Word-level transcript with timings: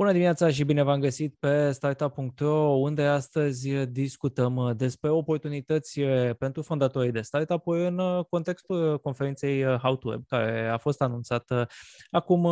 Bună 0.00 0.12
dimineața 0.12 0.50
și 0.50 0.64
bine 0.64 0.82
v-am 0.82 1.00
găsit 1.00 1.36
pe 1.38 1.70
startup.ro, 1.70 2.78
unde 2.78 3.02
astăzi 3.02 3.86
discutăm 3.86 4.74
despre 4.76 5.10
oportunități 5.10 6.00
pentru 6.38 6.62
fondatorii 6.62 7.12
de 7.12 7.20
startup-uri 7.20 7.86
în 7.86 8.22
contextul 8.30 8.98
conferinței 8.98 9.64
How 9.64 9.96
to 9.96 10.08
Web, 10.08 10.22
care 10.26 10.68
a 10.68 10.76
fost 10.76 11.02
anunțată 11.02 11.66
acum 12.10 12.48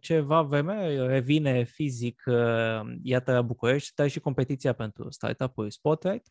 ceva 0.00 0.42
vreme, 0.42 1.06
revine 1.06 1.64
fizic, 1.64 2.22
iată, 3.02 3.32
la 3.32 3.42
București, 3.42 3.92
dar 3.94 4.08
și 4.08 4.20
competiția 4.20 4.72
pentru 4.72 5.10
startup-uri 5.10 5.72
Spotlight. 5.72 6.26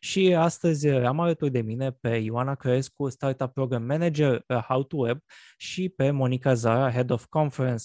Și 0.00 0.34
astăzi 0.34 0.88
am 0.88 1.20
alături 1.20 1.50
de 1.50 1.60
mine 1.60 1.90
pe 1.90 2.08
Ioana 2.16 2.54
Crescu, 2.54 3.08
Startup 3.08 3.52
Program 3.52 3.82
Manager 3.82 4.44
How 4.68 4.82
to 4.82 4.96
Web 4.96 5.18
și 5.56 5.88
pe 5.88 6.10
Monica 6.10 6.54
Zara, 6.54 6.90
Head 6.90 7.10
of 7.10 7.26
Conference 7.28 7.84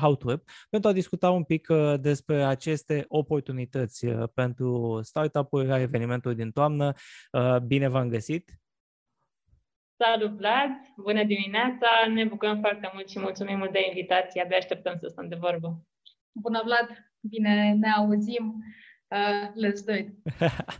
How 0.00 0.16
to 0.16 0.28
Web, 0.28 0.42
pentru 0.68 0.90
a 0.90 0.92
discuta 0.92 1.30
un 1.30 1.39
pic 1.44 1.68
uh, 1.68 1.94
despre 2.00 2.44
aceste 2.44 3.04
oportunități 3.08 4.06
uh, 4.06 4.28
pentru 4.34 5.00
startup-uri 5.02 5.66
la 5.66 5.80
evenimentul 5.80 6.34
din 6.34 6.50
toamnă. 6.50 6.92
Uh, 7.32 7.56
bine 7.56 7.88
v-am 7.88 8.08
găsit! 8.08 8.50
Salut, 9.96 10.36
Vlad! 10.36 10.70
Bună 10.96 11.24
dimineața! 11.24 11.88
Ne 12.14 12.24
bucurăm 12.24 12.60
foarte 12.60 12.90
mult 12.92 13.08
și 13.08 13.18
mulțumim 13.18 13.58
mult 13.58 13.72
de 13.72 13.86
invitație. 13.88 14.42
Abia 14.42 14.56
așteptăm 14.56 14.96
să 14.96 15.06
stăm 15.08 15.28
de 15.28 15.36
vorbă. 15.36 15.86
Bună, 16.32 16.60
Vlad! 16.64 16.88
Bine 17.20 17.72
ne 17.72 17.90
auzim! 17.90 18.64
Uh, 19.10 19.48
let's 19.56 19.82
do 19.84 19.92
it. 19.92 20.08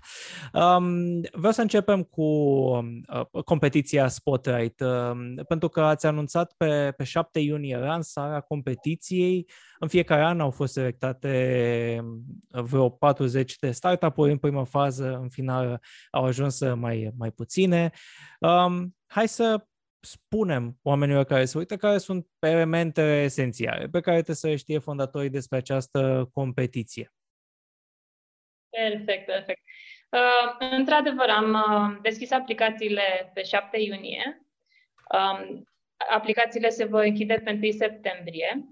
um, 0.62 1.20
vreau 1.32 1.52
să 1.52 1.60
începem 1.60 2.02
cu 2.02 2.22
uh, 2.22 3.42
competiția 3.44 4.08
Spotlight, 4.08 4.80
uh, 4.80 5.10
pentru 5.48 5.68
că 5.68 5.80
ați 5.80 6.06
anunțat 6.06 6.52
pe, 6.56 6.92
pe 6.96 7.04
7 7.04 7.38
iunie 7.38 7.76
lansarea 7.76 8.40
competiției. 8.40 9.50
În 9.78 9.88
fiecare 9.88 10.22
an 10.22 10.40
au 10.40 10.50
fost 10.50 10.72
selectate 10.72 11.98
um, 12.02 12.24
vreo 12.62 12.88
40 12.88 13.56
de 13.58 13.70
startup-uri 13.70 14.30
în 14.30 14.38
prima 14.38 14.64
fază, 14.64 15.18
în 15.22 15.28
final 15.28 15.80
au 16.10 16.24
ajuns 16.24 16.60
mai, 16.74 17.10
mai 17.18 17.30
puține. 17.30 17.90
Um, 18.40 18.96
hai 19.06 19.28
să 19.28 19.64
spunem 20.00 20.78
oamenilor 20.82 21.24
care 21.24 21.44
se 21.44 21.58
uită 21.58 21.76
care 21.76 21.98
sunt 21.98 22.26
elemente 22.38 23.22
esențiale 23.22 23.88
pe 23.88 24.00
care 24.00 24.22
trebuie 24.22 24.36
să 24.36 24.56
știe 24.56 24.78
fondatorii 24.78 25.30
despre 25.30 25.56
această 25.56 26.30
competiție. 26.32 27.12
Perfect, 28.70 29.26
perfect. 29.26 29.60
Uh, 30.10 30.68
într-adevăr, 30.70 31.28
am 31.28 31.52
uh, 31.52 31.98
deschis 32.02 32.30
aplicațiile 32.30 33.30
pe 33.34 33.42
7 33.42 33.78
iunie. 33.80 34.46
Um, 35.14 35.68
aplicațiile 36.10 36.68
se 36.68 36.84
vor 36.84 37.02
închide 37.02 37.34
pe 37.44 37.58
1 37.62 37.70
septembrie 37.70 38.64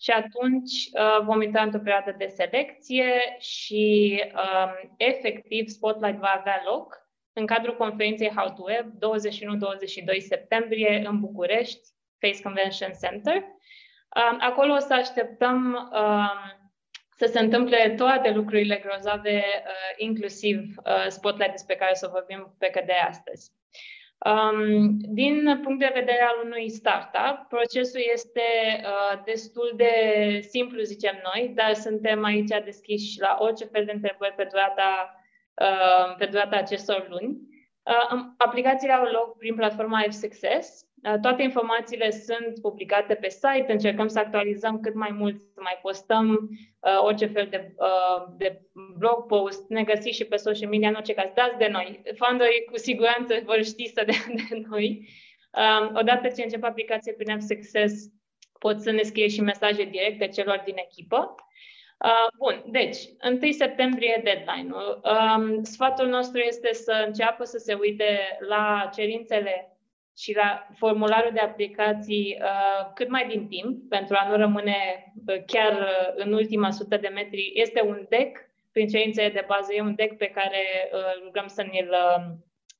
și 0.00 0.10
atunci 0.10 0.72
uh, 0.72 1.24
vom 1.24 1.42
intra 1.42 1.62
într-o 1.62 1.78
perioadă 1.78 2.14
de 2.18 2.26
selecție 2.26 3.36
și 3.38 4.22
um, 4.34 4.94
efectiv 4.96 5.68
Spotlight 5.68 6.18
va 6.18 6.34
avea 6.38 6.62
loc 6.64 7.06
în 7.32 7.46
cadrul 7.46 7.76
conferinței 7.76 8.32
How 8.36 8.52
to 8.52 8.62
Web 8.62 8.92
21-22 10.16 10.18
septembrie 10.18 11.02
în 11.06 11.20
București, 11.20 11.88
Face 12.18 12.42
Convention 12.42 12.90
Center. 13.02 13.34
Um, 13.34 14.36
acolo 14.40 14.72
o 14.74 14.78
să 14.78 14.94
așteptăm 14.94 15.90
um, 15.92 16.65
să 17.16 17.26
se 17.26 17.38
întâmple 17.38 17.94
toate 17.96 18.30
lucrurile 18.30 18.82
grozave, 18.84 19.44
uh, 19.44 19.94
inclusiv 19.96 20.58
uh, 20.58 21.06
spotlight 21.08 21.50
despre 21.50 21.74
care 21.74 21.94
să 21.94 22.10
vorbim 22.12 22.54
pe 22.58 22.66
cât 22.66 22.86
de 22.86 22.92
astăzi. 23.08 23.50
Um, 24.18 24.96
din 24.98 25.60
punct 25.62 25.78
de 25.78 25.90
vedere 25.94 26.22
al 26.22 26.44
unui 26.44 26.70
startup, 26.70 27.46
procesul 27.48 28.00
este 28.12 28.40
uh, 28.82 29.22
destul 29.24 29.72
de 29.76 29.92
simplu, 30.48 30.82
zicem 30.82 31.20
noi, 31.34 31.52
dar 31.54 31.74
suntem 31.74 32.24
aici 32.24 32.64
deschiși 32.64 33.20
la 33.20 33.36
orice 33.40 33.64
fel 33.64 33.84
de 33.84 33.92
întrebări 33.92 34.34
pe 34.34 34.48
durata, 34.50 35.20
uh, 35.54 36.16
pe 36.18 36.26
durata 36.26 36.56
acestor 36.56 37.06
luni. 37.08 37.38
Uh, 37.82 38.20
aplicațiile 38.36 38.92
au 38.92 39.04
loc 39.04 39.38
prin 39.38 39.54
platforma 39.54 40.04
F-Success, 40.08 40.86
Uh, 40.95 40.95
toate 41.20 41.42
informațiile 41.42 42.10
sunt 42.10 42.60
publicate 42.60 43.14
pe 43.14 43.28
site, 43.28 43.66
încercăm 43.68 44.08
să 44.08 44.18
actualizăm 44.18 44.80
cât 44.80 44.94
mai 44.94 45.10
mult, 45.10 45.40
să 45.40 45.60
mai 45.62 45.78
postăm 45.82 46.28
uh, 46.30 47.02
orice 47.02 47.26
fel 47.26 47.46
de, 47.50 47.74
uh, 47.76 48.24
de 48.36 48.60
blog 48.98 49.26
post, 49.26 49.68
ne 49.68 49.82
găsiți 49.82 50.16
și 50.16 50.24
pe 50.24 50.36
social 50.36 50.68
media, 50.68 50.88
în 50.88 50.94
orice 50.94 51.14
caz, 51.14 51.30
dați 51.34 51.58
de 51.58 51.68
noi. 51.68 52.02
Founderii 52.16 52.64
cu 52.70 52.78
siguranță 52.78 53.34
vor 53.44 53.64
ști 53.64 53.86
să 53.86 54.02
dea 54.06 54.34
de 54.48 54.66
noi. 54.68 55.08
Uh, 55.52 55.90
odată 55.94 56.28
ce 56.28 56.42
încep 56.42 56.64
aplicația 56.64 57.12
prin 57.16 57.30
App 57.30 57.40
Success, 57.40 57.94
pot 58.58 58.80
să 58.80 58.90
ne 58.90 59.02
scrie 59.02 59.28
și 59.28 59.40
mesaje 59.40 59.84
directe 59.84 60.26
celor 60.26 60.62
din 60.64 60.74
echipă. 60.76 61.34
Uh, 62.04 62.28
bun, 62.38 62.64
deci, 62.66 62.98
1 63.42 63.50
septembrie 63.50 64.20
deadline-ul. 64.24 65.00
Um, 65.04 65.62
sfatul 65.62 66.08
nostru 66.08 66.40
este 66.40 66.72
să 66.72 67.04
înceapă 67.06 67.44
să 67.44 67.58
se 67.58 67.74
uite 67.74 68.38
la 68.48 68.90
cerințele 68.94 69.75
și 70.18 70.34
la 70.34 70.66
formularul 70.76 71.30
de 71.32 71.40
aplicații 71.40 72.38
uh, 72.40 72.92
cât 72.94 73.08
mai 73.08 73.26
din 73.28 73.48
timp, 73.48 73.88
pentru 73.88 74.16
a 74.18 74.28
nu 74.28 74.36
rămâne 74.36 75.12
uh, 75.26 75.42
chiar 75.46 75.72
uh, 75.72 76.12
în 76.14 76.32
ultima 76.32 76.70
sută 76.70 76.96
de 76.96 77.08
metri. 77.08 77.52
Este 77.54 77.82
un 77.82 78.06
deck, 78.08 78.38
prin 78.72 78.88
cerințele 78.88 79.28
de 79.28 79.44
bază, 79.46 79.72
e 79.72 79.80
un 79.80 79.94
deck 79.94 80.16
pe 80.16 80.26
care 80.26 80.90
uh, 80.92 81.24
rugăm 81.24 81.46
să 81.46 81.62
ne-l, 81.62 81.90
uh, 81.90 82.24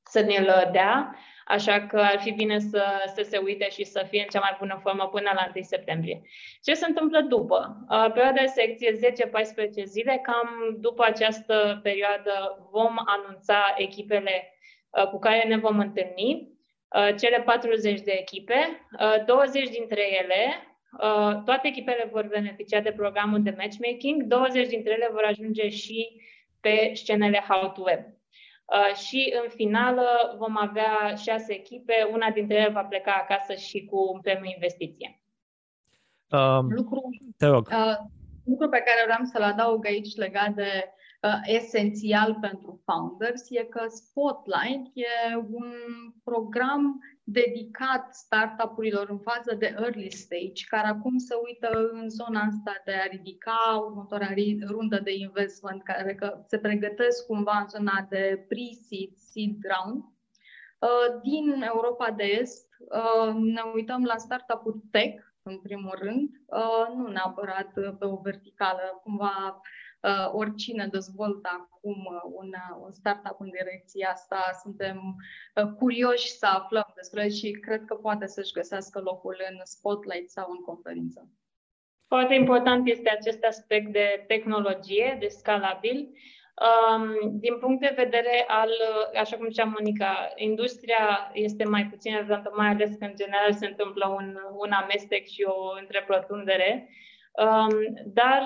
să 0.05 0.21
ne-l 0.21 0.69
dea, 0.73 1.17
așa 1.47 1.87
că 1.87 2.01
ar 2.01 2.19
fi 2.21 2.31
bine 2.31 2.59
să, 2.59 2.85
să 3.15 3.23
se 3.23 3.39
uite 3.39 3.69
și 3.71 3.85
să 3.85 4.07
fie 4.09 4.21
în 4.21 4.29
cea 4.29 4.41
mai 4.41 4.57
bună 4.59 4.79
formă 4.83 5.09
până 5.09 5.31
la 5.35 5.51
1 5.55 5.65
septembrie. 5.65 6.21
Ce 6.63 6.75
se 6.75 6.87
întâmplă 6.87 7.21
după? 7.21 7.77
Uh, 7.91 8.13
perioada 8.13 8.41
de 8.41 8.47
secție 8.47 8.99
10-14 9.81 9.83
zile, 9.85 10.21
cam 10.23 10.77
după 10.81 11.05
această 11.05 11.81
perioadă 11.83 12.67
vom 12.71 12.95
anunța 13.07 13.75
echipele 13.77 14.55
uh, 14.91 15.07
cu 15.07 15.19
care 15.19 15.45
ne 15.49 15.57
vom 15.57 15.79
întâlni 15.79 16.55
Uh, 16.56 16.56
cele 17.19 17.43
40 17.45 18.01
de 18.01 18.13
echipe, 18.13 18.87
20 19.27 19.65
uh, 19.65 19.71
dintre 19.71 20.03
ele, 20.23 20.45
uh, 20.93 21.43
toate 21.45 21.69
echipele 21.69 22.09
vor 22.13 22.27
beneficia 22.27 22.81
de 22.81 22.93
programul 22.93 23.43
de 23.43 23.55
matchmaking, 23.59 24.23
20 24.23 24.69
dintre 24.69 24.93
ele 24.93 25.09
vor 25.13 25.23
ajunge 25.25 25.69
și 25.69 26.21
pe 26.61 26.91
scenele 26.95 27.45
How 27.49 27.73
to 27.73 27.83
Web. 27.83 28.05
Și 28.95 29.35
în 29.43 29.49
finală 29.49 30.35
vom 30.39 30.57
avea 30.57 31.15
șase 31.15 31.55
echipe, 31.55 32.09
una 32.13 32.31
dintre 32.31 32.57
ele 32.57 32.69
va 32.69 32.85
pleca 32.85 33.13
acasă 33.13 33.55
și 33.55 33.85
cu 33.85 34.11
un 34.13 34.21
premiu 34.21 34.51
investiție. 34.55 35.21
Um, 36.31 36.73
lucru, 36.73 37.11
te 37.37 37.47
rog. 37.47 37.69
Uh, 37.73 37.97
lucru 38.45 38.69
pe 38.69 38.83
care 38.87 39.03
vreau 39.05 39.25
să-l 39.25 39.43
adaug 39.43 39.87
aici 39.87 40.17
legat 40.17 40.51
de 40.55 40.85
uh, 40.85 40.96
esențial 41.45 42.39
pentru 42.41 42.83
founders 42.85 43.51
e 43.51 43.63
că 43.65 43.85
Spotlight 43.89 44.87
e 44.95 45.37
un 45.51 45.73
program 46.25 47.01
dedicat 47.29 48.15
startup-urilor 48.15 49.11
în 49.11 49.19
fază 49.19 49.55
de 49.59 49.75
early 49.79 50.11
stage, 50.11 50.65
care 50.69 50.87
acum 50.87 51.19
se 51.19 51.35
uită 51.45 51.89
în 51.93 52.09
zona 52.09 52.41
asta 52.41 52.83
de 52.85 52.93
a 52.93 53.07
ridica 53.11 53.85
următoarea 53.87 54.35
rundă 54.67 55.01
de 55.01 55.15
investment, 55.15 55.83
care 55.83 56.15
că 56.15 56.45
se 56.47 56.59
pregătesc 56.59 57.27
cumva 57.27 57.59
în 57.61 57.69
zona 57.69 58.07
de 58.09 58.45
pre-seed, 58.49 59.11
seed 59.17 59.57
round. 59.63 60.05
Uh, 60.79 61.21
din 61.23 61.63
Europa 61.63 62.11
de 62.11 62.25
Est 62.25 62.69
uh, 62.79 63.35
ne 63.35 63.63
uităm 63.75 64.05
la 64.05 64.17
startup-uri 64.17 64.79
tech, 64.91 65.25
în 65.43 65.59
primul 65.59 65.97
rând, 65.99 66.31
uh, 66.47 66.95
nu 66.97 67.07
neapărat 67.07 67.73
pe 67.73 68.05
o 68.05 68.17
verticală, 68.23 69.01
cumva 69.03 69.61
uh, 70.07 70.29
oricine 70.33 70.87
dezvoltă 70.87 71.49
acum 71.61 71.99
uh, 72.15 72.21
un, 72.41 72.49
uh, 72.49 72.77
un 72.85 72.93
startup 72.93 73.37
în 73.41 73.51
direcția 73.51 74.11
asta, 74.11 74.41
suntem 74.63 74.97
uh, 75.55 75.65
curioși 75.79 76.29
să 76.31 76.47
aflăm 76.47 76.93
despre 76.95 77.29
și 77.29 77.51
cred 77.51 77.85
că 77.85 77.95
poate 77.95 78.27
să-și 78.27 78.53
găsească 78.53 79.01
locul 79.01 79.37
în 79.51 79.57
spotlight 79.63 80.31
sau 80.31 80.51
în 80.51 80.61
conferință. 80.61 81.29
Foarte 82.09 82.35
important 82.35 82.89
este 82.89 83.11
acest 83.11 83.45
aspect 83.45 83.93
de 83.93 84.25
tehnologie, 84.27 85.17
de 85.21 85.29
scalabil. 85.29 86.09
Um, 86.67 87.39
din 87.39 87.59
punct 87.59 87.81
de 87.81 87.93
vedere 87.97 88.45
al, 88.47 88.69
uh, 88.69 89.21
așa 89.21 89.37
cum 89.37 89.49
zicea 89.49 89.65
Monica, 89.65 90.33
industria 90.37 91.31
este 91.33 91.65
mai 91.65 91.87
puțin 91.87 92.15
relevantă, 92.15 92.53
mai 92.57 92.69
ales 92.69 92.91
că 92.99 93.05
în 93.05 93.17
general 93.17 93.53
se 93.53 93.67
întâmplă 93.67 94.09
un, 94.09 94.39
un 94.57 94.71
amestec 94.73 95.27
și 95.27 95.43
o 95.43 95.79
întreprătundere. 95.81 96.89
Um, 97.33 97.71
dar 98.05 98.43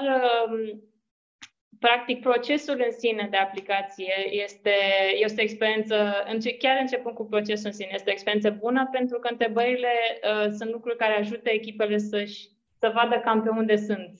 um, 0.46 0.82
practic, 1.80 2.20
procesul 2.20 2.82
în 2.86 2.92
sine 2.98 3.28
de 3.30 3.36
aplicație 3.36 4.14
este, 4.30 4.74
este 5.14 5.40
o 5.40 5.42
experiență, 5.42 5.94
chiar 6.58 6.76
începând 6.80 7.14
cu 7.14 7.24
procesul 7.24 7.66
în 7.66 7.72
sine, 7.72 7.90
este 7.92 8.10
o 8.10 8.12
experiență 8.12 8.50
bună 8.50 8.88
pentru 8.92 9.18
că 9.18 9.28
întrebările 9.30 9.92
uh, 10.22 10.50
sunt 10.50 10.70
lucruri 10.70 10.96
care 10.96 11.18
ajută 11.18 11.50
echipele 11.50 11.98
să 11.98 12.24
să 12.80 12.92
vadă 12.94 13.20
cam 13.24 13.42
pe 13.42 13.48
unde 13.48 13.76
sunt, 13.76 14.12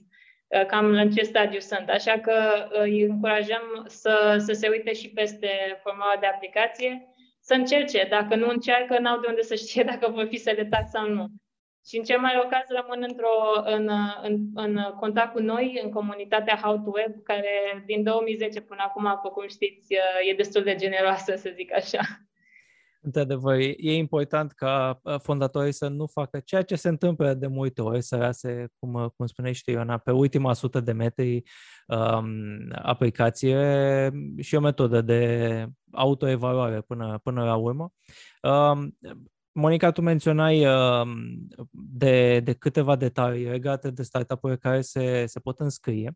uh, 0.47 0.67
cam 0.67 0.87
în 0.87 1.11
ce 1.11 1.23
stadiu 1.23 1.59
sunt. 1.59 1.89
Așa 1.89 2.19
că 2.19 2.69
uh, 2.73 2.81
îi 2.81 3.03
încurajăm 3.03 3.85
să, 3.87 4.37
să 4.47 4.53
se 4.53 4.69
uite 4.69 4.93
și 4.93 5.09
peste 5.09 5.49
formula 5.83 6.17
de 6.21 6.27
aplicație, 6.27 7.09
să 7.41 7.55
încerce. 7.55 8.07
Dacă 8.11 8.35
nu 8.35 8.49
încearcă, 8.49 8.99
n-au 8.99 9.21
de 9.21 9.27
unde 9.29 9.43
să 9.43 9.55
știe 9.55 9.83
dacă 9.93 10.11
vor 10.11 10.27
fi 10.27 10.37
selectați 10.37 10.91
sau 10.91 11.09
nu. 11.09 11.27
Și 11.87 11.97
în 11.97 12.03
cel 12.03 12.21
mai 12.21 12.33
rău 12.33 12.49
caz 12.51 12.67
rămân 12.81 13.07
într-o, 13.09 13.37
în, 13.65 13.89
în, 14.23 14.51
în 14.55 14.95
contact 15.01 15.33
cu 15.33 15.41
noi, 15.41 15.81
în 15.85 15.91
comunitatea 15.91 16.61
How 16.63 16.79
to 16.79 16.91
Web, 16.95 17.23
care 17.23 17.83
din 17.87 18.03
2010 18.03 18.61
până 18.61 18.83
acum, 18.87 19.03
după 19.03 19.29
cum 19.29 19.49
știți, 19.49 19.95
e 20.31 20.35
destul 20.35 20.63
de 20.63 20.75
generoasă, 20.75 21.35
să 21.37 21.53
zic 21.55 21.75
așa. 21.75 22.01
Într-adevăr, 23.03 23.59
e 23.77 23.95
important 23.95 24.53
ca 24.53 25.01
uh, 25.03 25.15
fondatorii 25.23 25.73
să 25.73 25.89
nu 25.89 26.07
facă 26.07 26.41
ceea 26.45 26.63
ce 26.63 26.75
se 26.75 26.89
întâmplă 26.89 27.35
de 27.35 27.47
multe 27.47 27.83
ori, 27.83 28.03
să 28.03 28.17
rase, 28.17 28.69
cum, 28.79 28.95
uh, 28.95 29.11
cum 29.17 29.27
spuneai 29.27 29.55
și 29.55 29.63
Ioana, 29.71 29.99
pe 29.99 30.11
ultima 30.11 30.53
sută 30.53 30.81
de 30.81 30.93
metri 30.93 31.43
um, 31.87 32.27
aplicație 32.83 34.11
și 34.41 34.55
o 34.55 34.61
metodă 34.61 35.01
de 35.01 35.65
autoevaluare 35.93 36.81
până, 36.81 37.21
până 37.23 37.45
la 37.45 37.57
urmă. 37.57 37.93
Um, 38.43 38.99
Monica, 39.53 39.91
tu 39.91 40.01
menționai 40.01 40.67
uh, 40.67 41.09
de, 41.71 42.41
de 42.41 42.53
câteva 42.53 42.97
detalii 42.97 43.45
legate 43.45 43.91
de 43.91 44.03
startup-uri 44.03 44.59
care 44.59 44.81
se, 44.81 45.27
se 45.27 45.41
pot 45.41 45.61
înscrie 45.61 46.13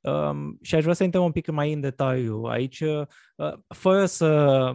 um, 0.00 0.58
și 0.62 0.74
aș 0.74 0.82
vrea 0.82 0.94
să 0.94 1.04
intrăm 1.04 1.24
un 1.24 1.32
pic 1.32 1.50
mai 1.50 1.72
în 1.72 1.80
detaliu 1.80 2.42
aici, 2.42 2.80
uh, 2.80 3.06
fără 3.68 4.06
să 4.06 4.74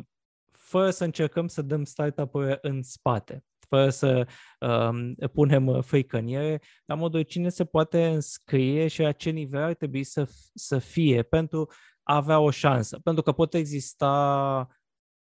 fără 0.51 0.89
să 0.89 1.03
încercăm 1.03 1.47
să 1.47 1.61
dăm 1.61 1.83
startup-uri 1.83 2.57
în 2.61 2.83
spate, 2.83 3.43
fără 3.69 3.89
să 3.89 4.27
um, 4.59 5.13
punem 5.13 5.81
frică 5.81 6.17
în 6.17 6.27
ele, 6.27 6.61
la 6.85 6.95
modul 6.95 7.21
cine 7.21 7.49
se 7.49 7.65
poate 7.65 8.07
înscrie 8.07 8.87
și 8.87 9.01
la 9.01 9.11
ce 9.11 9.29
nivel 9.29 9.63
ar 9.63 9.73
trebui 9.73 10.03
să, 10.03 10.29
să 10.53 10.77
fie 10.77 11.23
pentru 11.23 11.69
a 12.03 12.15
avea 12.15 12.39
o 12.39 12.49
șansă. 12.49 12.99
Pentru 13.03 13.23
că 13.23 13.31
pot 13.31 13.53
exista 13.53 14.67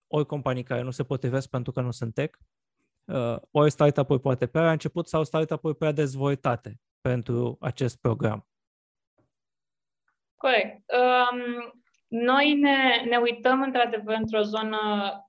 ori 0.07 0.25
companii 0.25 0.63
care 0.63 0.81
nu 0.81 0.91
se 0.91 1.03
potrivesc 1.03 1.49
pentru 1.49 1.71
că 1.71 1.81
nu 1.81 1.91
sunt 1.91 2.13
tech, 2.13 2.37
uh, 3.05 3.35
ori 3.51 3.71
startup-uri 3.71 4.21
poate 4.21 4.47
prea 4.47 4.71
început 4.71 5.07
sau 5.07 5.23
startup-uri 5.23 5.75
prea 5.75 5.91
dezvoltate 5.91 6.79
pentru 7.01 7.57
acest 7.59 7.97
program. 7.97 8.47
Corect. 10.35 10.81
Um, 10.91 11.73
noi 12.07 12.53
ne, 12.53 13.03
ne 13.09 13.17
uităm 13.17 13.61
într-adevăr 13.61 14.15
într-o 14.15 14.41
zonă 14.41 14.79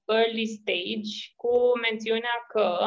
early 0.05 0.47
stage 0.47 1.33
cu 1.37 1.79
mențiunea 1.91 2.45
că 2.49 2.79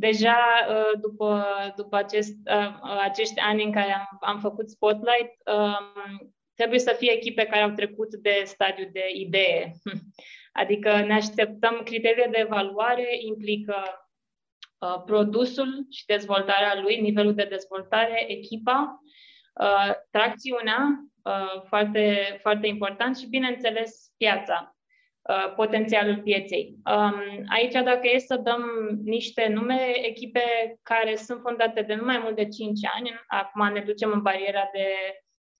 deja 0.00 0.36
uh, 0.68 1.00
după, 1.00 1.44
după 1.76 1.96
acest, 1.96 2.36
uh, 2.44 2.78
acești 3.00 3.38
ani 3.38 3.64
în 3.64 3.72
care 3.72 3.92
am, 3.92 4.18
am 4.20 4.40
făcut 4.40 4.70
Spotlight, 4.70 5.32
um, 5.54 6.34
trebuie 6.54 6.78
să 6.78 6.94
fie 6.98 7.12
echipe 7.12 7.44
care 7.44 7.62
au 7.62 7.70
trecut 7.70 8.14
de 8.14 8.42
stadiu 8.44 8.88
de 8.92 9.04
idee. 9.14 9.72
Adică 10.52 11.00
ne 11.06 11.14
așteptăm, 11.14 11.80
criteriile 11.84 12.28
de 12.30 12.38
evaluare 12.38 13.08
implică 13.26 14.08
uh, 14.78 15.02
produsul 15.04 15.86
și 15.90 16.06
dezvoltarea 16.06 16.80
lui, 16.80 17.00
nivelul 17.00 17.34
de 17.34 17.46
dezvoltare, 17.50 18.24
echipa, 18.30 19.00
uh, 19.60 19.94
tracțiunea, 20.10 21.04
uh, 21.24 21.62
foarte, 21.66 22.38
foarte 22.40 22.66
important 22.66 23.16
și, 23.16 23.28
bineînțeles, 23.28 24.12
piața, 24.16 24.76
uh, 25.22 25.54
potențialul 25.54 26.22
pieței. 26.22 26.74
Um, 26.94 27.44
aici, 27.48 27.72
dacă 27.72 28.00
e 28.02 28.18
să 28.18 28.36
dăm 28.36 28.64
niște 29.04 29.46
nume, 29.48 30.06
echipe 30.06 30.40
care 30.82 31.16
sunt 31.16 31.40
fondate 31.40 31.82
de 31.82 31.94
nu 31.94 32.04
mai 32.04 32.18
mult 32.18 32.36
de 32.36 32.48
5 32.48 32.78
ani, 32.94 33.20
acum 33.26 33.72
ne 33.72 33.80
ducem 33.80 34.10
în 34.12 34.22
bariera 34.22 34.68
de 34.72 34.86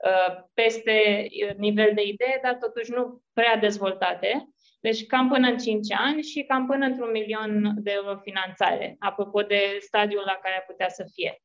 uh, 0.06 0.42
peste 0.54 1.26
nivel 1.56 1.90
de 1.94 2.02
idee, 2.02 2.38
dar 2.42 2.54
totuși 2.54 2.90
nu 2.90 3.22
prea 3.32 3.56
dezvoltate, 3.56 4.48
deci 4.80 5.06
cam 5.06 5.28
până 5.28 5.48
în 5.48 5.58
5 5.58 5.92
ani 5.92 6.22
și 6.22 6.42
cam 6.42 6.66
până 6.66 6.86
într-un 6.86 7.10
milion 7.10 7.74
de 7.76 7.90
euro 7.94 8.16
finanțare, 8.22 8.96
apropo 8.98 9.42
de 9.42 9.76
stadiul 9.80 10.22
la 10.26 10.38
care 10.42 10.54
ar 10.54 10.64
putea 10.66 10.88
să 10.88 11.04
fie. 11.14 11.42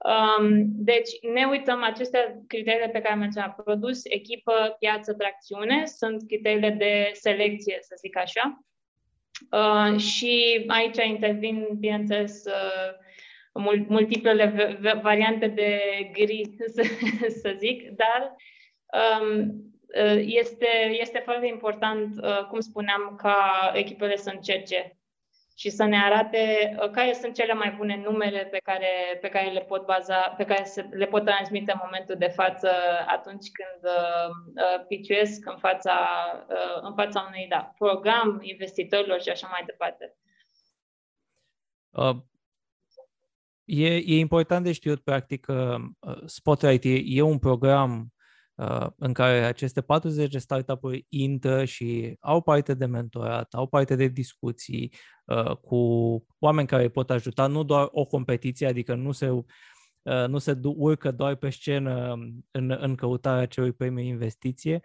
Um, 0.00 0.64
deci 0.66 1.10
ne 1.32 1.44
uităm, 1.44 1.82
aceste 1.82 2.44
criteriile 2.46 2.88
pe 2.88 3.00
care 3.00 3.12
am 3.12 3.18
menționat, 3.18 3.54
produs, 3.54 4.04
echipă, 4.04 4.76
piață, 4.78 5.14
tracțiune, 5.14 5.86
sunt 5.86 6.26
criteriile 6.26 6.70
de 6.70 7.10
selecție, 7.12 7.78
să 7.80 7.94
zic 7.98 8.16
așa. 8.16 8.64
Uh, 9.50 9.98
și 9.98 10.64
aici 10.66 11.04
intervin, 11.06 11.66
bineînțeles, 11.78 12.44
uh, 12.44 12.94
multiplele 13.88 14.78
variante 15.02 15.46
de 15.46 15.80
gri, 16.12 16.42
să, 16.74 16.82
să 17.28 17.54
zic, 17.58 17.90
dar 17.90 18.36
um, 19.20 19.38
uh, 19.38 19.69
este, 20.18 20.96
este 21.00 21.18
foarte 21.24 21.46
important, 21.46 22.16
uh, 22.22 22.46
cum 22.46 22.60
spuneam, 22.60 23.14
ca 23.16 23.70
echipele 23.74 24.16
să 24.16 24.30
încerce 24.30 24.94
și 25.56 25.70
să 25.70 25.84
ne 25.84 25.96
arate 25.96 26.74
uh, 26.82 26.90
care 26.90 27.12
sunt 27.12 27.34
cele 27.34 27.52
mai 27.52 27.74
bune 27.76 27.96
numere 27.96 28.46
pe 28.50 28.58
care, 28.58 29.18
pe 29.20 29.28
care 29.28 29.50
le 29.50 29.60
pot 29.60 29.86
baza, 29.86 30.20
pe 30.20 30.44
care 30.44 30.64
se, 30.64 30.88
le 30.90 31.06
pot 31.06 31.24
transmite 31.24 31.72
în 31.72 31.80
momentul 31.82 32.16
de 32.18 32.28
față 32.28 32.70
atunci 33.06 33.46
când 33.52 33.92
uh, 33.92 34.28
uh, 34.54 34.86
piciuiesc 34.88 35.46
în 35.46 35.58
fața, 35.58 35.96
uh, 36.48 36.82
în 36.82 36.94
fața 36.94 37.26
unui 37.28 37.46
da, 37.48 37.74
program, 37.78 38.38
investitorilor 38.42 39.20
și 39.20 39.28
așa 39.28 39.48
mai 39.50 39.62
departe. 39.66 40.16
Uh, 41.90 42.16
e, 43.64 43.94
e 43.94 44.18
important 44.18 44.64
de 44.64 44.72
știut, 44.72 45.00
practic, 45.00 45.44
că 45.44 45.76
uh, 46.00 46.18
Spotlight 46.24 46.84
e, 46.84 47.02
e 47.04 47.22
un 47.22 47.38
program 47.38 47.90
Uh, 48.00 48.19
în 48.96 49.12
care 49.12 49.44
aceste 49.44 49.80
40 49.80 50.30
de 50.30 50.38
startup-uri 50.38 51.06
intră 51.08 51.64
și 51.64 52.16
au 52.20 52.40
parte 52.40 52.74
de 52.74 52.86
mentorat, 52.86 53.54
au 53.54 53.66
parte 53.66 53.94
de 53.94 54.06
discuții 54.06 54.92
uh, 55.24 55.56
cu 55.56 55.76
oameni 56.38 56.66
care 56.66 56.82
îi 56.82 56.90
pot 56.90 57.10
ajuta, 57.10 57.46
nu 57.46 57.62
doar 57.62 57.88
o 57.90 58.04
competiție, 58.04 58.66
adică 58.66 58.94
nu 58.94 59.12
se, 59.12 59.28
uh, 59.30 59.44
nu 60.26 60.38
se 60.38 60.58
urcă 60.62 61.10
doar 61.10 61.34
pe 61.34 61.50
scenă 61.50 62.16
în, 62.50 62.76
în 62.80 62.94
căutarea 62.94 63.46
celui 63.46 63.72
premiu 63.72 64.04
investiție. 64.04 64.80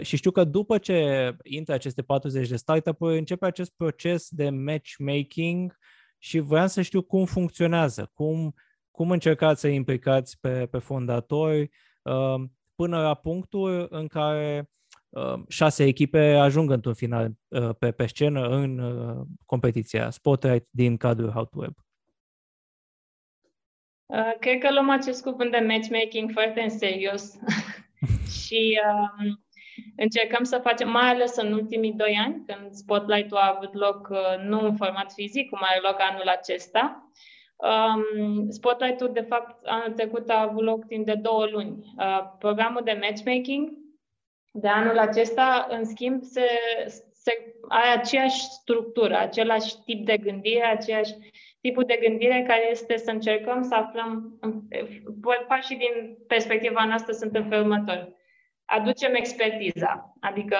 Și 0.00 0.16
știu 0.16 0.30
că 0.30 0.44
după 0.44 0.78
ce 0.78 1.30
intră 1.42 1.74
aceste 1.74 2.02
40 2.02 2.48
de 2.48 2.56
startup-uri, 2.56 3.18
începe 3.18 3.46
acest 3.46 3.72
proces 3.76 4.28
de 4.30 4.50
matchmaking 4.50 5.76
și 6.18 6.38
vreau 6.38 6.66
să 6.66 6.82
știu 6.82 7.02
cum 7.02 7.24
funcționează, 7.24 8.10
cum, 8.14 8.54
cum 8.90 9.10
încercați 9.10 9.60
să 9.60 9.68
implicați 9.68 10.40
pe, 10.40 10.66
pe 10.66 10.78
fondatori, 10.78 11.70
până 12.76 13.02
la 13.02 13.14
punctul 13.14 13.86
în 13.90 14.06
care 14.06 14.70
uh, 15.08 15.42
șase 15.48 15.84
echipe 15.84 16.34
ajung 16.34 16.70
într-un 16.70 16.94
final 16.94 17.32
uh, 17.48 17.70
pe, 17.78 17.90
pe 17.90 18.06
scenă 18.06 18.48
în 18.48 18.78
uh, 18.78 19.26
competiția 19.44 20.10
Spotlight 20.10 20.68
din 20.70 20.96
cadrul 20.96 21.30
How 21.30 21.44
to 21.44 21.58
Web. 21.58 21.74
Uh, 24.06 24.34
cred 24.40 24.58
că 24.58 24.72
luăm 24.72 24.90
acest 24.90 25.22
cuvânt 25.22 25.50
de 25.50 25.58
matchmaking 25.58 26.30
foarte 26.32 26.60
în 26.60 26.70
serios 26.70 27.38
și 28.42 28.80
uh, 28.86 29.32
încercăm 29.96 30.44
să 30.44 30.58
facem, 30.62 30.90
mai 30.90 31.08
ales 31.08 31.36
în 31.36 31.52
ultimii 31.52 31.92
doi 31.92 32.16
ani, 32.24 32.44
când 32.46 32.72
Spotlight-ul 32.72 33.36
a 33.36 33.54
avut 33.56 33.74
loc 33.74 34.08
uh, 34.10 34.42
nu 34.42 34.60
în 34.60 34.76
format 34.76 35.12
fizic, 35.12 35.48
cum 35.48 35.58
are 35.62 35.80
loc 35.82 35.96
anul 35.98 36.28
acesta, 36.28 37.10
Um, 37.56 38.50
Spotlight-ul, 38.50 39.12
de 39.12 39.20
fapt, 39.20 39.66
anul 39.66 39.92
trecut 39.92 40.30
a 40.30 40.40
avut 40.40 40.64
loc 40.64 40.86
timp 40.86 41.06
de 41.06 41.14
două 41.14 41.46
luni. 41.46 41.94
Uh, 41.98 42.32
programul 42.38 42.82
de 42.84 42.98
matchmaking 43.02 43.84
de 44.52 44.68
anul 44.68 44.98
acesta, 44.98 45.66
în 45.70 45.84
schimb, 45.84 46.22
se, 46.22 46.46
se 47.12 47.54
are 47.68 47.98
aceeași 47.98 48.40
structură, 48.40 49.16
același 49.16 49.82
tip 49.84 50.04
de 50.06 50.16
gândire, 50.16 50.64
aceeași 50.64 51.12
tipul 51.60 51.84
de 51.84 51.98
gândire 52.08 52.44
care 52.46 52.70
este 52.70 52.96
să 52.96 53.10
încercăm 53.10 53.62
să 53.62 53.74
aflăm, 53.74 54.38
pașii 55.48 55.76
din 55.76 56.16
perspectiva 56.26 56.84
noastră 56.84 57.12
sunt 57.12 57.36
în 57.36 57.48
felul 57.48 57.64
următor. 57.64 58.14
Aducem 58.64 59.14
expertiza, 59.14 60.14
adică 60.20 60.56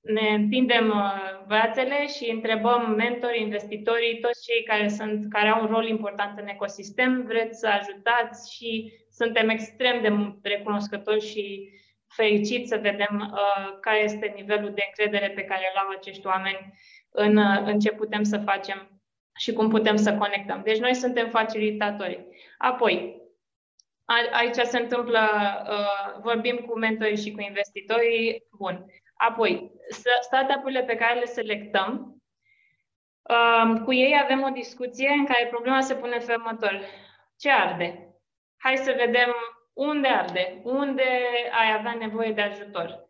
ne 0.00 0.28
întindem 0.28 0.88
uh, 0.88 1.44
brațele 1.46 2.06
și 2.06 2.30
întrebăm 2.30 2.94
mentori, 2.96 3.40
investitorii, 3.40 4.20
toți 4.20 4.44
cei 4.46 4.62
care, 4.62 4.88
sunt, 4.88 5.30
care 5.32 5.48
au 5.48 5.60
un 5.60 5.66
rol 5.66 5.88
important 5.88 6.38
în 6.38 6.46
ecosistem, 6.46 7.24
vreți 7.26 7.58
să 7.58 7.66
ajutați 7.66 8.54
și 8.54 8.92
suntem 9.10 9.48
extrem 9.48 10.02
de 10.02 10.38
recunoscători 10.48 11.26
și 11.26 11.68
fericiți 12.08 12.68
să 12.68 12.76
vedem 12.76 13.32
uh, 13.32 13.78
care 13.80 14.02
este 14.02 14.32
nivelul 14.36 14.72
de 14.74 14.82
încredere 14.86 15.32
pe 15.34 15.44
care 15.44 15.70
îl 15.72 15.80
au 15.80 15.88
acești 15.96 16.26
oameni 16.26 16.72
în, 17.10 17.36
uh, 17.36 17.62
în 17.64 17.78
ce 17.78 17.90
putem 17.90 18.22
să 18.22 18.38
facem 18.38 19.00
și 19.36 19.52
cum 19.52 19.68
putem 19.68 19.96
să 19.96 20.14
conectăm. 20.14 20.60
Deci 20.64 20.78
noi 20.78 20.94
suntem 20.94 21.28
facilitatori. 21.28 22.26
Apoi, 22.58 23.20
a, 24.04 24.14
aici 24.32 24.54
se 24.54 24.78
întâmplă, 24.78 25.20
uh, 25.68 26.20
vorbim 26.22 26.56
cu 26.56 26.78
mentorii 26.78 27.16
și 27.16 27.32
cu 27.32 27.40
investitorii, 27.40 28.42
bun. 28.58 28.84
Apoi, 29.28 29.70
startup-urile 30.20 30.82
pe 30.82 30.94
care 30.94 31.18
le 31.18 31.24
selectăm, 31.24 32.22
um, 33.22 33.84
cu 33.84 33.92
ei 33.92 34.20
avem 34.22 34.42
o 34.42 34.48
discuție 34.48 35.08
în 35.08 35.24
care 35.24 35.46
problema 35.46 35.80
se 35.80 35.94
pune 35.94 36.16
în 36.16 36.34
următor. 36.34 36.80
Ce 37.38 37.50
arde? 37.50 38.14
Hai 38.56 38.76
să 38.76 38.94
vedem 38.96 39.34
unde 39.72 40.08
arde, 40.08 40.60
unde 40.64 41.02
ai 41.60 41.72
avea 41.78 41.96
nevoie 41.98 42.32
de 42.32 42.40
ajutor. 42.40 43.06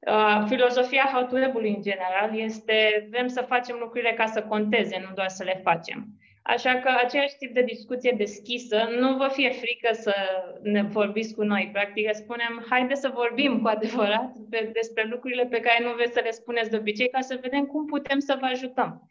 Uh, 0.00 0.44
filozofia 0.48 1.10
how 1.12 1.26
to 1.26 1.36
în 1.36 1.82
general 1.82 2.38
este 2.38 3.06
vrem 3.10 3.26
să 3.26 3.42
facem 3.42 3.76
lucrurile 3.78 4.12
ca 4.12 4.26
să 4.26 4.42
conteze, 4.42 5.04
nu 5.08 5.14
doar 5.14 5.28
să 5.28 5.44
le 5.44 5.60
facem. 5.62 6.06
Așa 6.42 6.74
că 6.74 6.90
aceeași 7.04 7.36
tip 7.38 7.54
de 7.54 7.62
discuție 7.62 8.14
deschisă, 8.16 8.88
nu 8.98 9.16
vă 9.16 9.28
fie 9.32 9.50
frică 9.50 9.88
să 9.92 10.14
ne 10.62 10.82
vorbiți 10.82 11.34
cu 11.34 11.42
noi. 11.42 11.68
Practic 11.72 12.14
spunem, 12.14 12.66
haide 12.70 12.94
să 12.94 13.12
vorbim 13.14 13.60
cu 13.60 13.68
adevărat 13.68 14.32
despre 14.72 15.06
lucrurile 15.10 15.46
pe 15.46 15.60
care 15.60 15.84
nu 15.84 15.92
vreți 15.94 16.12
să 16.12 16.20
le 16.24 16.30
spuneți 16.30 16.70
de 16.70 16.76
obicei, 16.76 17.08
ca 17.08 17.20
să 17.20 17.38
vedem 17.42 17.64
cum 17.64 17.86
putem 17.86 18.18
să 18.18 18.36
vă 18.40 18.46
ajutăm. 18.46 19.10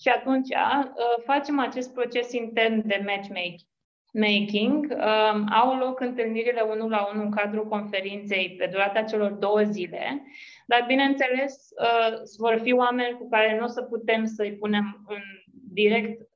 Și 0.00 0.08
atunci 0.08 0.48
uh, 0.48 1.22
facem 1.24 1.58
acest 1.58 1.92
proces 1.92 2.32
intern 2.32 2.86
de 2.86 3.04
matchmaking. 3.06 4.86
Um, 4.90 5.46
au 5.52 5.78
loc 5.78 6.00
întâlnirile 6.00 6.60
unul 6.60 6.90
la 6.90 7.08
unul 7.12 7.24
în 7.24 7.30
cadrul 7.30 7.68
conferinței 7.68 8.54
pe 8.58 8.66
durata 8.66 9.02
celor 9.02 9.30
două 9.30 9.62
zile, 9.62 10.22
dar 10.66 10.84
bineînțeles 10.86 11.68
uh, 11.82 12.18
vor 12.38 12.60
fi 12.62 12.72
oameni 12.72 13.16
cu 13.18 13.28
care 13.28 13.58
nu 13.58 13.64
o 13.64 13.68
să 13.68 13.82
putem 13.82 14.24
să-i 14.24 14.52
punem 14.52 15.04
în 15.08 15.22
direct 15.72 16.20
uh, 16.20 16.26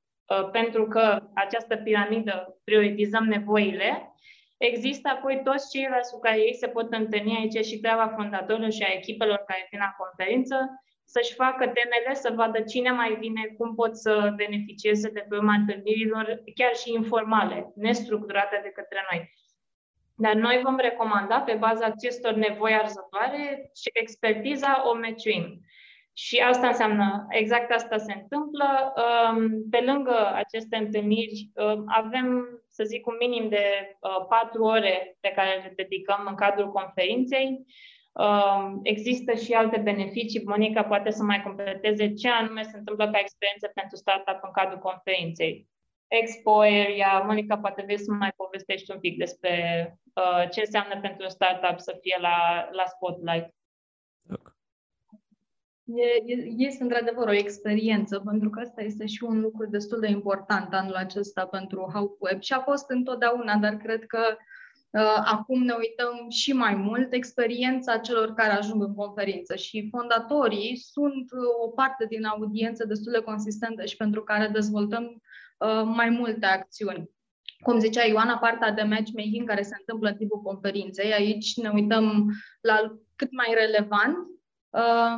pentru 0.53 0.87
că 0.87 1.23
această 1.35 1.77
piramidă 1.77 2.61
prioritizăm 2.65 3.25
nevoile, 3.25 4.11
Există 4.59 5.09
apoi 5.09 5.41
toți 5.45 5.71
ceilalți 5.71 6.13
cu 6.13 6.19
care 6.19 6.39
ei 6.39 6.55
se 6.55 6.69
pot 6.69 6.93
întâlni 6.93 7.37
aici 7.37 7.67
și 7.67 7.81
treaba 7.81 8.13
fondatorilor 8.17 8.71
și 8.71 8.83
a 8.83 8.93
echipelor 8.93 9.43
care 9.47 9.67
vin 9.71 9.79
la 9.79 9.95
conferință, 9.99 10.57
să-și 11.05 11.35
facă 11.35 11.65
temele, 11.65 12.15
să 12.15 12.33
vadă 12.35 12.61
cine 12.61 12.91
mai 12.91 13.17
vine, 13.21 13.55
cum 13.59 13.75
pot 13.75 13.97
să 13.97 14.33
beneficieze 14.37 15.09
de 15.11 15.27
pe 15.29 15.37
urma 15.37 15.55
întâlnirilor, 15.55 16.43
chiar 16.55 16.75
și 16.75 16.93
informale, 16.93 17.73
nestructurate 17.75 18.61
de 18.63 18.69
către 18.69 19.07
noi. 19.11 19.35
Dar 20.15 20.35
noi 20.35 20.61
vom 20.65 20.77
recomanda, 20.77 21.41
pe 21.41 21.55
baza 21.55 21.85
acestor 21.85 22.33
nevoi 22.33 22.75
arzătoare, 22.75 23.71
și 23.75 23.91
expertiza 23.93 24.83
o 24.89 24.95
meciuim. 24.95 25.61
Și 26.19 26.39
asta 26.39 26.67
înseamnă, 26.67 27.27
exact 27.29 27.73
asta 27.73 27.97
se 27.97 28.13
întâmplă. 28.13 28.95
Um, 29.05 29.69
pe 29.71 29.81
lângă 29.81 30.31
aceste 30.35 30.77
întâlniri, 30.77 31.51
um, 31.55 31.85
avem, 31.87 32.49
să 32.69 32.85
zic, 32.85 33.07
un 33.07 33.17
minim 33.19 33.49
de 33.49 33.97
uh, 34.01 34.27
patru 34.29 34.63
ore 34.65 35.17
pe 35.21 35.33
care 35.37 35.51
le 35.63 35.73
dedicăm 35.77 36.27
în 36.29 36.35
cadrul 36.35 36.73
conferinței. 36.73 37.67
Um, 38.13 38.81
există 38.83 39.35
și 39.35 39.53
alte 39.53 39.79
beneficii. 39.79 40.45
Monica 40.45 40.85
poate 40.85 41.11
să 41.11 41.23
mai 41.23 41.43
completeze 41.43 42.13
ce 42.13 42.29
anume 42.29 42.63
se 42.63 42.77
întâmplă 42.77 43.11
ca 43.11 43.19
experiență 43.19 43.71
pentru 43.75 43.97
startup 43.97 44.39
în 44.43 44.51
cadrul 44.53 44.79
conferinței. 44.79 45.67
Expo 46.09 46.61
Area, 46.61 47.19
Monica, 47.27 47.59
poate 47.59 47.83
vrei 47.83 47.99
să 47.99 48.13
mai 48.13 48.33
povestești 48.37 48.91
un 48.91 49.01
pic 49.01 49.19
despre 49.19 49.53
uh, 50.15 50.51
ce 50.51 50.61
înseamnă 50.61 51.01
pentru 51.01 51.23
un 51.23 51.29
startup 51.29 51.79
să 51.79 51.99
fie 52.01 52.19
la, 52.21 52.69
la 52.71 52.85
Spotlight. 52.87 53.55
E, 55.87 56.23
este 56.57 56.83
într-adevăr 56.83 57.29
o 57.29 57.33
experiență, 57.33 58.23
pentru 58.25 58.51
că 58.51 58.61
asta 58.61 58.83
este 58.83 59.07
și 59.07 59.25
un 59.25 59.41
lucru 59.41 59.67
destul 59.67 60.01
de 60.01 60.09
important 60.09 60.75
anul 60.75 60.95
acesta 60.95 61.47
pentru 61.47 61.91
How 61.93 62.17
Web 62.21 62.43
și 62.43 62.53
a 62.53 62.61
fost 62.61 62.91
întotdeauna, 62.91 63.57
dar 63.57 63.77
cred 63.77 64.07
că 64.07 64.37
uh, 64.91 65.23
acum 65.25 65.63
ne 65.63 65.73
uităm 65.79 66.29
și 66.29 66.53
mai 66.53 66.75
mult 66.75 67.13
experiența 67.13 67.99
celor 67.99 68.35
care 68.35 68.53
ajung 68.53 68.83
în 68.83 68.95
conferință 68.95 69.55
și 69.55 69.89
fondatorii 69.91 70.77
sunt 70.77 71.31
o 71.65 71.69
parte 71.69 72.07
din 72.09 72.25
audiență 72.25 72.87
destul 72.87 73.13
de 73.13 73.23
consistentă 73.23 73.85
și 73.85 73.97
pentru 73.97 74.23
care 74.23 74.49
dezvoltăm 74.49 75.05
uh, 75.59 75.83
mai 75.85 76.09
multe 76.09 76.47
acțiuni 76.47 77.11
cum 77.61 77.79
zicea 77.79 78.07
Ioana, 78.07 78.37
partea 78.39 78.73
de 78.73 78.83
matchmaking 78.83 79.49
care 79.49 79.63
se 79.63 79.77
întâmplă 79.79 80.09
în 80.09 80.17
timpul 80.17 80.43
conferinței. 80.43 81.13
Aici 81.13 81.57
ne 81.57 81.69
uităm 81.69 82.31
la 82.61 82.99
cât 83.17 83.29
mai 83.33 83.55
relevant 83.55 84.17
Uh, 84.17 84.36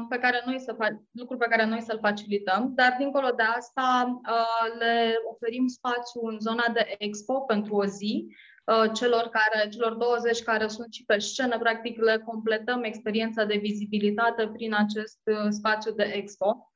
pe 0.08 0.18
care 0.18 0.42
noi 0.44 0.58
să 0.58 0.72
fac, 0.72 0.92
lucruri 1.12 1.40
pe 1.40 1.46
care 1.50 1.64
noi 1.64 1.80
să-l 1.80 1.98
facilităm, 1.98 2.72
dar 2.74 2.94
dincolo 2.98 3.28
de 3.36 3.42
asta 3.42 4.20
uh, 4.22 4.78
le 4.78 5.14
oferim 5.32 5.66
spațiu 5.66 6.20
în 6.22 6.38
zona 6.40 6.64
de 6.72 6.94
expo 6.98 7.40
pentru 7.40 7.74
o 7.74 7.84
zi, 7.84 8.26
uh, 8.64 8.90
celor, 8.92 9.28
care, 9.32 9.68
celor 9.68 9.94
20 9.94 10.42
care 10.42 10.68
sunt 10.68 10.92
și 10.92 11.04
pe 11.04 11.18
scenă, 11.18 11.58
practic 11.58 12.00
le 12.00 12.18
completăm 12.18 12.82
experiența 12.82 13.44
de 13.44 13.56
vizibilitate 13.56 14.48
prin 14.48 14.74
acest 14.74 15.18
spațiu 15.50 15.92
de 15.92 16.12
expo, 16.14 16.72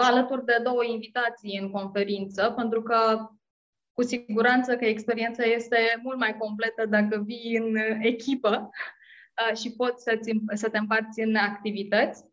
alături 0.00 0.44
de 0.44 0.60
două 0.62 0.84
invitații 0.84 1.58
în 1.58 1.70
conferință, 1.70 2.54
pentru 2.56 2.82
că 2.82 3.28
cu 3.92 4.02
siguranță 4.02 4.76
că 4.76 4.84
experiența 4.84 5.44
este 5.44 6.00
mult 6.02 6.18
mai 6.18 6.36
completă 6.36 6.86
dacă 6.86 7.22
vii 7.26 7.56
în 7.56 7.76
echipă. 8.00 8.70
Uh, 8.70 9.01
și 9.54 9.72
poți 9.72 10.02
să, 10.02 10.18
să 10.54 10.68
te 10.68 10.78
împarți 10.78 11.20
în 11.20 11.36
activități. 11.36 12.24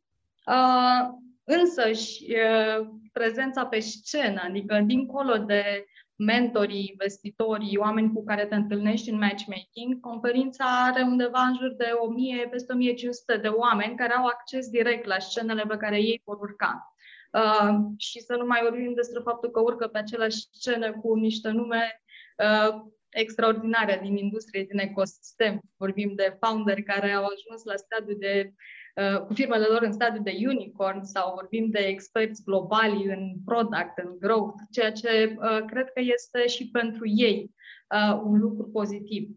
Uh, 0.46 1.10
însă 1.44 1.92
și 1.92 2.36
uh, 2.36 2.88
prezența 3.12 3.66
pe 3.66 3.80
scenă, 3.80 4.42
adică 4.48 4.84
dincolo 4.86 5.38
de 5.38 5.86
mentorii, 6.16 6.90
investitorii, 6.92 7.78
oameni 7.78 8.14
cu 8.14 8.24
care 8.24 8.46
te 8.46 8.56
întâlnești 8.56 9.10
în 9.10 9.18
matchmaking, 9.18 10.00
conferința 10.00 10.66
are 10.66 11.02
undeva 11.02 11.42
în 11.42 11.56
jur 11.56 11.74
de 11.78 11.92
1000, 12.00 12.48
peste 12.52 12.74
1500 12.74 13.38
de 13.38 13.48
oameni 13.48 13.96
care 13.96 14.14
au 14.14 14.26
acces 14.26 14.70
direct 14.70 15.06
la 15.06 15.20
scenele 15.20 15.64
pe 15.68 15.78
care 15.78 15.98
ei 15.98 16.22
vor 16.26 16.40
urca. 16.40 16.94
Uh, 17.32 17.76
și 17.98 18.20
să 18.20 18.36
nu 18.36 18.46
mai 18.46 18.60
vorbim 18.62 18.94
despre 18.94 19.22
faptul 19.24 19.50
că 19.50 19.60
urcă 19.60 19.88
pe 19.88 19.98
același 19.98 20.38
scenă 20.52 20.92
cu 20.92 21.16
niște 21.16 21.50
nume 21.50 22.02
uh, 22.38 22.82
extraordinare 23.10 24.00
din 24.04 24.18
industrie, 24.18 24.64
din 24.64 24.80
ecosistem. 24.80 25.62
Vorbim 25.78 26.14
de 26.16 26.38
founderi 26.40 26.84
care 26.84 27.12
au 27.12 27.24
ajuns 27.24 27.64
la 27.64 27.76
stadiul 27.76 28.18
de 28.20 28.54
uh, 28.96 29.20
cu 29.20 29.34
firmele 29.34 29.66
lor 29.66 29.82
în 29.82 29.92
stadiu 29.92 30.22
de 30.22 30.38
unicorn 30.48 31.04
sau 31.04 31.34
vorbim 31.34 31.70
de 31.70 31.80
experți 31.80 32.44
globali 32.44 33.06
în 33.06 33.36
product, 33.46 33.98
în 34.04 34.18
growth, 34.20 34.58
ceea 34.72 34.92
ce 34.92 35.38
uh, 35.40 35.66
cred 35.66 35.90
că 35.90 36.02
este 36.02 36.48
și 36.48 36.70
pentru 36.70 37.08
ei 37.08 37.52
uh, 37.96 38.22
un 38.24 38.40
lucru 38.40 38.70
pozitiv. 38.70 39.30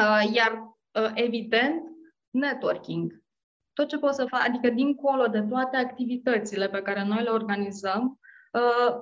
Uh, 0.00 0.30
iar, 0.34 0.52
uh, 1.00 1.10
evident, 1.14 1.82
networking. 2.30 3.24
Tot 3.72 3.88
ce 3.88 3.98
poți 3.98 4.16
să 4.16 4.26
faci, 4.26 4.46
adică 4.46 4.70
dincolo 4.70 5.26
de 5.26 5.42
toate 5.42 5.76
activitățile 5.76 6.68
pe 6.68 6.82
care 6.82 7.04
noi 7.04 7.22
le 7.22 7.30
organizăm, 7.30 8.02
Uh, 8.02 8.25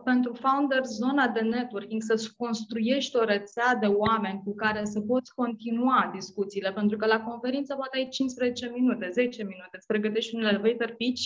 pentru 0.04 0.32
founders 0.32 0.88
zona 0.88 1.28
de 1.28 1.40
networking, 1.40 2.02
să-ți 2.02 2.36
construiești 2.36 3.16
o 3.16 3.24
rețea 3.24 3.74
de 3.74 3.86
oameni 3.86 4.42
cu 4.44 4.54
care 4.54 4.84
să 4.84 5.00
poți 5.00 5.34
continua 5.34 6.10
discuțiile, 6.14 6.72
pentru 6.72 6.96
că 6.96 7.06
la 7.06 7.20
conferință 7.20 7.74
poate 7.74 7.96
ai 7.96 8.08
15 8.08 8.70
minute, 8.74 9.08
10 9.12 9.42
minute, 9.42 9.76
îți 9.76 9.86
pregătești 9.86 10.34
un 10.34 10.44
elevator 10.44 10.94
pitch 10.96 11.22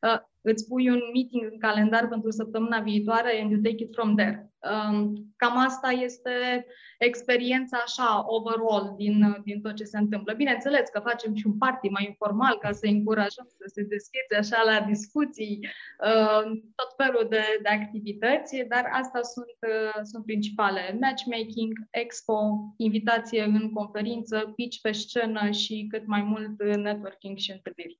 uh, 0.00 0.18
îți 0.42 0.66
pui 0.68 0.88
un 0.88 1.00
meeting 1.12 1.52
în 1.52 1.58
calendar 1.58 2.08
pentru 2.08 2.30
săptămâna 2.30 2.80
viitoare 2.80 3.40
and 3.40 3.50
you 3.50 3.60
take 3.60 3.82
it 3.82 3.94
from 3.94 4.16
there. 4.16 4.50
Um, 4.72 5.32
cam 5.36 5.58
asta 5.58 5.88
este 5.90 6.66
experiența 6.98 7.78
așa, 7.84 8.24
overall, 8.26 8.94
din, 8.96 9.40
din 9.44 9.60
tot 9.60 9.74
ce 9.74 9.84
se 9.84 9.98
întâmplă. 9.98 10.32
Bineînțeles 10.32 10.88
că 10.88 11.00
facem 11.00 11.34
și 11.34 11.46
un 11.46 11.58
party 11.58 11.88
mai 11.88 12.04
informal 12.04 12.58
ca 12.58 12.72
să 12.72 12.86
încurajăm 12.86 13.46
să 13.58 13.64
se 13.66 13.82
deschide 13.82 14.36
așa 14.38 14.62
la 14.62 14.86
discuții, 14.86 15.58
uh, 16.04 16.42
tot 16.74 16.90
felul 16.96 17.26
de, 17.28 17.42
de 17.62 17.68
activități, 17.68 18.56
dar 18.68 18.84
astea 18.92 19.22
sunt, 19.22 19.56
uh, 19.72 20.00
sunt 20.02 20.24
principale. 20.24 20.98
Matchmaking, 21.00 21.72
expo, 21.90 22.38
invitație 22.76 23.42
în 23.42 23.72
conferință, 23.72 24.52
pitch 24.56 24.80
pe 24.80 24.92
scenă 24.92 25.50
și 25.50 25.86
cât 25.90 26.06
mai 26.06 26.22
mult 26.22 26.62
networking 26.62 27.36
și 27.36 27.50
întâlniri. 27.50 27.98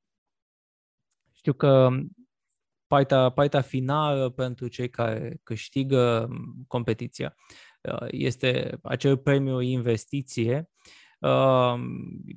Știu 1.41 1.53
că 1.53 1.89
paita, 2.87 3.31
paita 3.31 3.61
finală 3.61 4.31
pentru 4.31 4.69
cei 4.69 4.91
care 4.91 5.41
câștigă 5.43 6.29
competiția 6.67 7.35
uh, 7.83 8.07
este 8.11 8.79
acel 8.83 9.17
premiu 9.17 9.61
investiție. 9.61 10.71
Uh, 11.19 11.75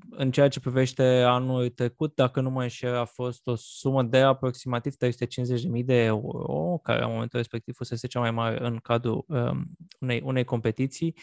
în 0.10 0.32
ceea 0.32 0.48
ce 0.48 0.60
privește 0.60 1.04
anul 1.04 1.70
trecut, 1.70 2.16
dacă 2.16 2.42
nu 2.42 2.50
mă 2.50 2.62
înșel, 2.62 2.96
a 2.96 3.06
fost 3.06 3.48
o 3.48 3.56
sumă 3.56 4.04
de 4.04 4.18
aproximativ 4.18 4.94
350.000 4.94 5.86
de 5.86 6.04
euro, 6.04 6.80
care 6.84 7.00
la 7.00 7.08
momentul 7.08 7.40
respectiv 7.40 7.76
fusese 7.76 8.08
cea 8.08 8.20
mai 8.20 8.32
mare 8.32 8.66
în 8.66 8.78
cadrul 8.78 9.26
um, 9.28 9.66
unei, 10.00 10.22
unei 10.24 10.44
competiții. 10.44 11.16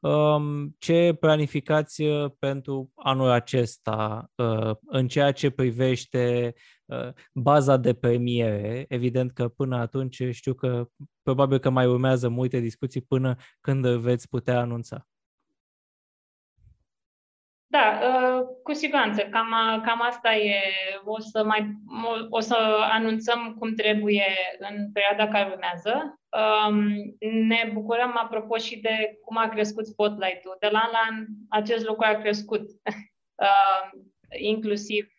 Um, 0.00 0.76
ce 0.78 1.16
planificați 1.20 2.02
uh, 2.02 2.30
pentru 2.38 2.92
anul 2.94 3.28
acesta 3.28 4.30
în 4.86 5.08
ceea 5.08 5.32
ce 5.32 5.50
privește 5.50 6.54
Uh, 6.54 6.75
baza 7.32 7.76
de 7.76 7.94
premiere. 7.94 8.84
Evident 8.88 9.32
că 9.32 9.48
până 9.48 9.76
atunci 9.76 10.22
știu 10.30 10.54
că 10.54 10.88
probabil 11.22 11.58
că 11.58 11.70
mai 11.70 11.86
urmează 11.86 12.28
multe 12.28 12.58
discuții 12.58 13.00
până 13.00 13.36
când 13.60 13.86
veți 13.86 14.28
putea 14.28 14.58
anunța. 14.58 15.06
Da, 17.68 17.98
uh, 18.02 18.46
cu 18.62 18.72
siguranță. 18.72 19.22
Cam, 19.22 19.50
cam 19.84 20.02
asta 20.02 20.34
e. 20.34 20.60
O 21.04 21.18
să, 21.20 21.44
mai, 21.44 21.76
o 22.30 22.40
să 22.40 22.56
anunțăm 22.92 23.54
cum 23.58 23.74
trebuie 23.74 24.24
în 24.58 24.92
perioada 24.92 25.32
care 25.32 25.50
urmează. 25.50 26.20
Um, 26.68 26.88
ne 27.46 27.70
bucurăm, 27.72 28.16
apropo, 28.16 28.56
și 28.56 28.80
de 28.80 29.18
cum 29.24 29.36
a 29.36 29.48
crescut 29.48 29.86
spotlight-ul. 29.86 30.56
De 30.60 30.68
la 30.70 30.78
an 30.78 30.90
la 30.92 30.98
an, 31.10 31.26
acest 31.48 31.86
lucru 31.86 32.06
a 32.06 32.20
crescut. 32.20 32.60
Uh, 33.34 34.00
inclusiv 34.52 35.04
uh, 35.04 35.15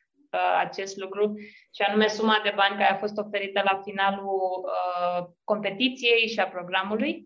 acest 0.60 0.98
lucru, 0.98 1.34
și 1.76 1.82
anume 1.82 2.08
suma 2.08 2.40
de 2.44 2.54
bani 2.56 2.78
care 2.78 2.92
a 2.92 2.98
fost 2.98 3.18
oferită 3.18 3.62
la 3.64 3.82
finalul 3.84 4.64
uh, 4.64 5.26
competiției 5.44 6.28
și 6.28 6.40
a 6.40 6.48
programului. 6.48 7.26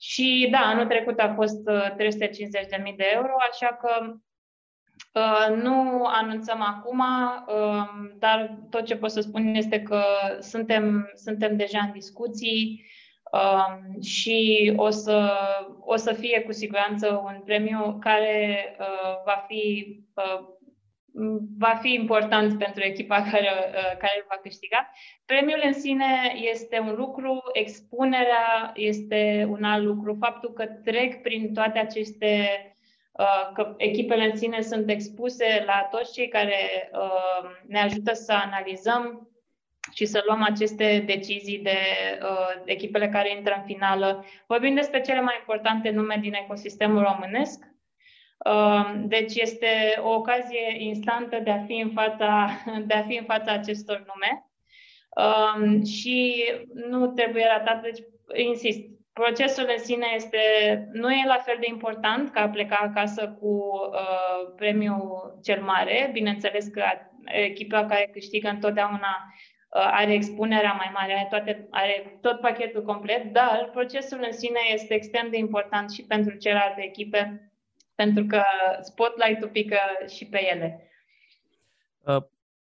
Și 0.00 0.48
da, 0.50 0.58
anul 0.58 0.86
trecut 0.86 1.18
a 1.18 1.32
fost 1.34 1.70
350.000 1.70 2.96
de 2.96 3.10
euro, 3.14 3.32
așa 3.50 3.66
că 3.66 4.14
nu 5.54 6.04
anunțăm 6.04 6.62
acum, 6.62 7.02
dar 8.18 8.58
tot 8.70 8.84
ce 8.84 8.96
pot 8.96 9.10
să 9.10 9.20
spun 9.20 9.54
este 9.54 9.82
că 9.82 10.02
suntem, 10.40 11.10
suntem 11.14 11.56
deja 11.56 11.78
în 11.78 11.92
discuții 11.92 12.86
Um, 13.32 14.00
și 14.02 14.72
o 14.76 14.90
să, 14.90 15.32
o 15.80 15.96
să 15.96 16.12
fie 16.12 16.40
cu 16.40 16.52
siguranță 16.52 17.22
un 17.24 17.42
premiu 17.44 17.96
care 18.00 18.76
uh, 18.78 19.22
va 19.24 19.44
fi 19.48 19.86
uh, 20.14 20.46
va 21.58 21.78
fi 21.80 21.92
important 21.92 22.58
pentru 22.58 22.82
echipa 22.84 23.22
care, 23.30 23.50
uh, 23.68 23.96
care 23.98 24.12
îl 24.16 24.24
va 24.28 24.38
câștiga. 24.42 24.90
Premiul 25.24 25.62
în 25.64 25.72
sine 25.72 26.34
este 26.52 26.78
un 26.80 26.94
lucru, 26.96 27.42
expunerea 27.52 28.72
este 28.74 29.46
un 29.50 29.64
alt 29.64 29.84
lucru, 29.84 30.16
faptul 30.20 30.52
că 30.52 30.66
trec 30.66 31.22
prin 31.22 31.52
toate 31.52 31.78
aceste, 31.78 32.48
uh, 33.12 33.50
că 33.54 33.74
echipele 33.76 34.24
în 34.24 34.36
sine 34.36 34.60
sunt 34.60 34.90
expuse 34.90 35.62
la 35.66 35.88
toți 35.90 36.12
cei 36.12 36.28
care 36.28 36.90
uh, 36.92 37.50
ne 37.66 37.80
ajută 37.80 38.12
să 38.12 38.32
analizăm 38.32 39.28
și 39.92 40.04
să 40.04 40.22
luăm 40.26 40.42
aceste 40.42 41.02
decizii 41.06 41.58
de 41.58 41.78
uh, 42.22 42.62
echipele 42.64 43.08
care 43.08 43.36
intră 43.36 43.54
în 43.56 43.62
finală. 43.62 44.24
Vorbim 44.46 44.74
despre 44.74 45.00
cele 45.00 45.20
mai 45.20 45.34
importante 45.38 45.90
nume 45.90 46.18
din 46.20 46.32
ecosistemul 46.32 47.02
românesc. 47.02 47.67
Uh, 48.48 48.92
deci 48.96 49.34
este 49.34 49.98
o 50.02 50.14
ocazie 50.14 50.76
instantă 50.78 51.38
de 51.38 51.50
a 51.50 51.64
fi 51.64 51.72
în 51.72 51.90
fața, 51.90 52.48
de 52.86 52.94
a 52.94 53.02
fi 53.02 53.16
în 53.16 53.24
fața 53.24 53.52
acestor 53.52 54.04
nume. 54.06 54.50
Uh, 55.16 55.86
și 55.86 56.44
nu 56.88 57.06
trebuie 57.06 57.46
ratat, 57.46 57.82
deci 57.82 57.98
insist, 58.34 58.80
procesul 59.12 59.66
în 59.76 59.84
sine 59.84 60.06
este, 60.14 60.38
nu 60.92 61.10
e 61.10 61.26
la 61.26 61.36
fel 61.36 61.56
de 61.60 61.66
important 61.68 62.30
ca 62.30 62.40
a 62.40 62.48
pleca 62.48 62.76
acasă 62.80 63.36
cu 63.40 63.70
uh, 63.92 64.52
premiul 64.56 65.38
cel 65.42 65.62
mare. 65.62 66.10
Bineînțeles 66.12 66.66
că 66.66 66.82
echipa 67.24 67.84
care 67.84 68.10
câștigă 68.12 68.48
întotdeauna 68.48 69.16
Uh, 69.68 69.88
are 69.92 70.12
expunerea 70.12 70.72
mai 70.72 70.90
mare, 70.94 71.12
are, 71.12 71.26
toate, 71.30 71.68
are 71.70 72.18
tot 72.20 72.40
pachetul 72.40 72.82
complet, 72.82 73.32
dar 73.32 73.70
procesul 73.72 74.18
în 74.26 74.32
sine 74.32 74.58
este 74.72 74.94
extrem 74.94 75.30
de 75.30 75.36
important 75.36 75.90
și 75.90 76.04
pentru 76.04 76.36
celelalte 76.36 76.84
echipe, 76.84 77.47
pentru 77.98 78.24
că 78.26 78.42
spotlight-ul 78.82 79.48
pică 79.48 79.78
și 80.06 80.24
pe 80.24 80.38
ele. 80.52 80.90
Uh, 81.98 82.22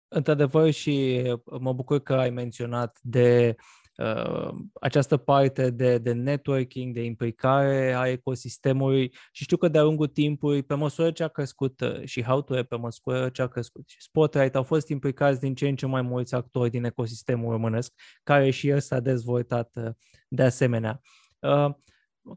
într-adevăr 0.07 0.71
și 0.71 1.21
mă 1.59 1.73
bucur 1.73 1.99
că 1.99 2.13
ai 2.13 2.29
menționat 2.29 2.99
de 3.01 3.55
uh, 3.97 4.49
această 4.81 5.17
parte 5.17 5.69
de, 5.69 5.97
de 5.97 6.11
networking, 6.11 6.93
de 6.93 7.03
implicare 7.03 7.93
a 7.93 8.07
ecosistemului 8.07 9.15
și 9.31 9.43
știu 9.43 9.57
că 9.57 9.67
de-a 9.67 9.83
lungul 9.83 10.07
timpului, 10.07 10.63
pe 10.63 10.73
măsură 10.73 11.11
ce 11.11 11.23
a 11.23 11.27
crescut 11.27 11.79
uh, 11.79 12.03
și 12.03 12.23
how 12.23 12.41
to 12.41 12.63
pe 12.63 12.75
măsură 12.75 13.29
ce 13.29 13.41
a 13.41 13.47
crescut 13.47 13.83
și 13.87 14.01
Spotlight, 14.01 14.55
au 14.55 14.63
fost 14.63 14.89
implicați 14.89 15.39
din 15.39 15.55
ce 15.55 15.67
în 15.67 15.75
ce 15.75 15.85
mai 15.85 16.01
mulți 16.01 16.35
actori 16.35 16.69
din 16.69 16.83
ecosistemul 16.83 17.51
românesc, 17.51 17.93
care 18.23 18.49
și 18.49 18.67
el 18.67 18.79
s-a 18.79 18.99
dezvoltat 18.99 19.71
uh, 19.75 19.91
de 20.27 20.43
asemenea. 20.43 21.01
Uh, 21.39 21.69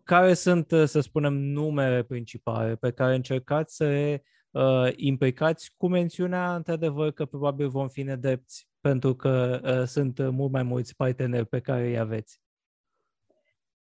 care 0.04 0.34
sunt, 0.34 0.70
uh, 0.70 0.84
să 0.84 1.00
spunem, 1.00 1.32
numere 1.32 2.02
principale 2.02 2.76
pe 2.76 2.92
care 2.92 3.14
încercați 3.14 3.76
să 3.76 3.84
le 3.84 4.24
uh, 4.50 4.92
implicați 4.96 5.72
cu 5.76 5.88
mențiunea, 5.88 6.54
într-adevăr, 6.54 7.10
că 7.10 7.24
probabil 7.24 7.68
vom 7.68 7.88
fi 7.88 8.02
nedrepți 8.02 8.68
pentru 8.80 9.14
că 9.14 9.60
uh, 9.64 9.86
sunt 9.86 10.30
mult 10.30 10.52
mai 10.52 10.62
mulți 10.62 10.96
parteneri 10.96 11.46
pe 11.46 11.60
care 11.60 11.86
îi 11.86 11.98
aveți? 11.98 12.40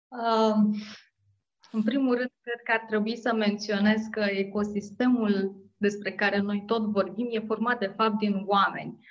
Um, 0.08 0.76
în 1.72 1.84
primul 1.84 2.16
rând, 2.16 2.32
cred 2.42 2.62
că 2.64 2.72
ar 2.72 2.86
trebui 2.88 3.16
să 3.16 3.34
menționez 3.34 4.02
că 4.12 4.20
ecosistemul 4.20 5.56
despre 5.78 6.12
care 6.12 6.40
noi 6.40 6.64
tot 6.66 6.84
vorbim 6.84 7.28
e 7.32 7.40
format 7.40 7.80
de 7.80 7.94
fapt 7.96 8.18
din 8.18 8.44
oameni. 8.46 9.06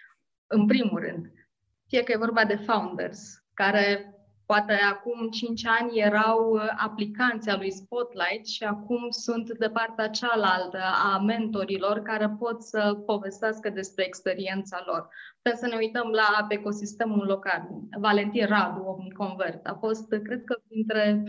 În 0.46 0.66
primul 0.66 1.01
rând, 1.01 1.33
fie 1.87 2.03
că 2.03 2.12
e 2.12 2.16
vorba 2.16 2.44
de 2.44 2.57
founders, 2.57 3.44
care 3.55 4.15
Poate 4.47 4.73
acum 4.73 5.29
5 5.29 5.67
ani 5.67 5.99
erau 5.99 6.51
uh, 6.51 6.61
aplicanții 6.77 7.51
a 7.51 7.57
lui 7.57 7.73
Spotlight 7.73 8.47
și 8.47 8.65
acum 8.65 9.11
sunt 9.11 9.59
de 9.59 9.71
partea 9.71 10.09
cealaltă 10.09 10.79
a 11.15 11.19
mentorilor 11.19 11.99
care 11.99 12.29
pot 12.39 12.63
să 12.63 13.03
povestească 13.07 13.71
despre 13.71 14.05
experiența 14.05 14.83
lor. 14.87 15.09
Putem 15.43 15.59
să 15.59 15.67
ne 15.67 15.77
uităm 15.77 16.11
la 16.11 16.47
ecosistemul 16.49 17.27
local. 17.27 17.69
Valentin 17.99 18.47
Radu, 18.47 18.83
OmniConvert, 18.83 19.67
a 19.67 19.77
fost, 19.81 20.09
cred 20.09 20.45
că, 20.45 20.59
printre 20.69 21.25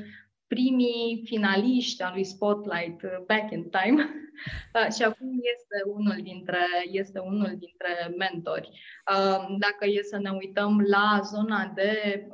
primii 0.48 1.22
finaliști 1.26 2.02
al 2.02 2.14
lui 2.14 2.24
Spotlight 2.24 3.02
uh, 3.04 3.18
back 3.26 3.52
in 3.52 3.70
time 3.70 4.04
uh, 4.76 4.94
și 4.94 5.04
acum 5.04 5.40
este 5.56 5.82
unul 5.86 6.22
dintre, 6.22 6.66
este 6.92 7.20
unul 7.20 7.56
dintre 7.58 8.16
mentori. 8.18 8.70
Uh, 9.12 9.56
dacă 9.58 9.86
e 9.86 10.02
să 10.02 10.18
ne 10.18 10.32
uităm 10.32 10.80
la 10.80 11.20
zona 11.24 11.72
de 11.76 12.28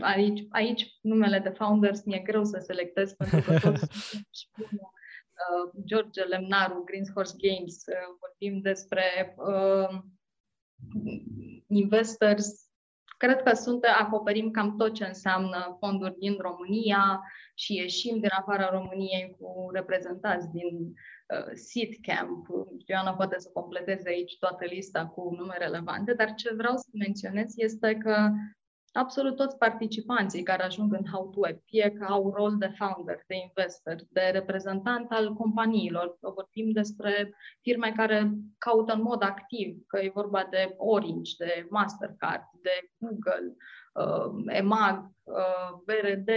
aici, 0.00 0.46
aici 0.50 0.98
numele 1.00 1.38
de 1.38 1.48
founders 1.48 2.04
mi-e 2.04 2.18
greu 2.18 2.44
să 2.44 2.58
selectez 2.58 3.12
pentru 3.18 3.40
că 3.40 3.58
toți 3.58 4.08
sunt 4.08 4.26
George 5.84 6.22
Lemnaru, 6.22 6.82
Green 6.84 7.04
Horse 7.14 7.34
Games, 7.38 7.84
vorbim 8.20 8.60
despre 8.60 9.36
uh, 9.36 9.98
investors 11.66 12.61
Cred 13.22 13.42
că 13.42 13.54
sunt, 13.54 13.84
acoperim 13.84 14.50
cam 14.50 14.76
tot 14.76 14.94
ce 14.94 15.04
înseamnă 15.04 15.76
fonduri 15.78 16.18
din 16.18 16.36
România 16.38 17.22
și 17.54 17.74
ieșim 17.74 18.20
din 18.20 18.28
afara 18.38 18.70
României 18.70 19.36
cu 19.38 19.70
reprezentanți 19.72 20.50
din 20.50 20.76
uh, 20.76 21.50
Seed 21.54 21.88
Camp. 22.00 22.46
Ioana 22.86 23.14
poate 23.14 23.38
să 23.38 23.50
completeze 23.52 24.08
aici 24.08 24.38
toată 24.38 24.64
lista 24.64 25.06
cu 25.06 25.34
nume 25.36 25.54
relevante, 25.58 26.14
dar 26.14 26.34
ce 26.34 26.54
vreau 26.54 26.76
să 26.76 26.88
menționez 26.92 27.52
este 27.56 27.96
că 27.96 28.30
absolut 28.92 29.36
toți 29.36 29.56
participanții 29.56 30.42
care 30.42 30.62
ajung 30.62 30.92
în 30.92 31.04
How 31.12 31.30
to 31.30 31.40
Web, 31.40 31.58
fie 31.64 31.90
că 31.90 32.04
au 32.04 32.32
rol 32.36 32.56
de 32.58 32.72
founder, 32.78 33.24
de 33.26 33.34
investor, 33.34 33.96
de 34.08 34.30
reprezentant 34.32 35.10
al 35.10 35.34
companiilor, 35.34 36.18
vorbim 36.20 36.70
despre 36.70 37.34
firme 37.60 37.92
care 37.96 38.32
caută 38.58 38.92
în 38.92 39.02
mod 39.02 39.22
activ, 39.22 39.76
că 39.86 39.98
e 39.98 40.10
vorba 40.14 40.46
de 40.50 40.74
Orange, 40.76 41.32
de 41.38 41.66
Mastercard, 41.70 42.42
de 42.62 42.90
Google, 42.98 43.56
uh, 43.94 44.56
EMAG, 44.56 45.10
uh, 45.22 45.70
BRD, 45.84 46.28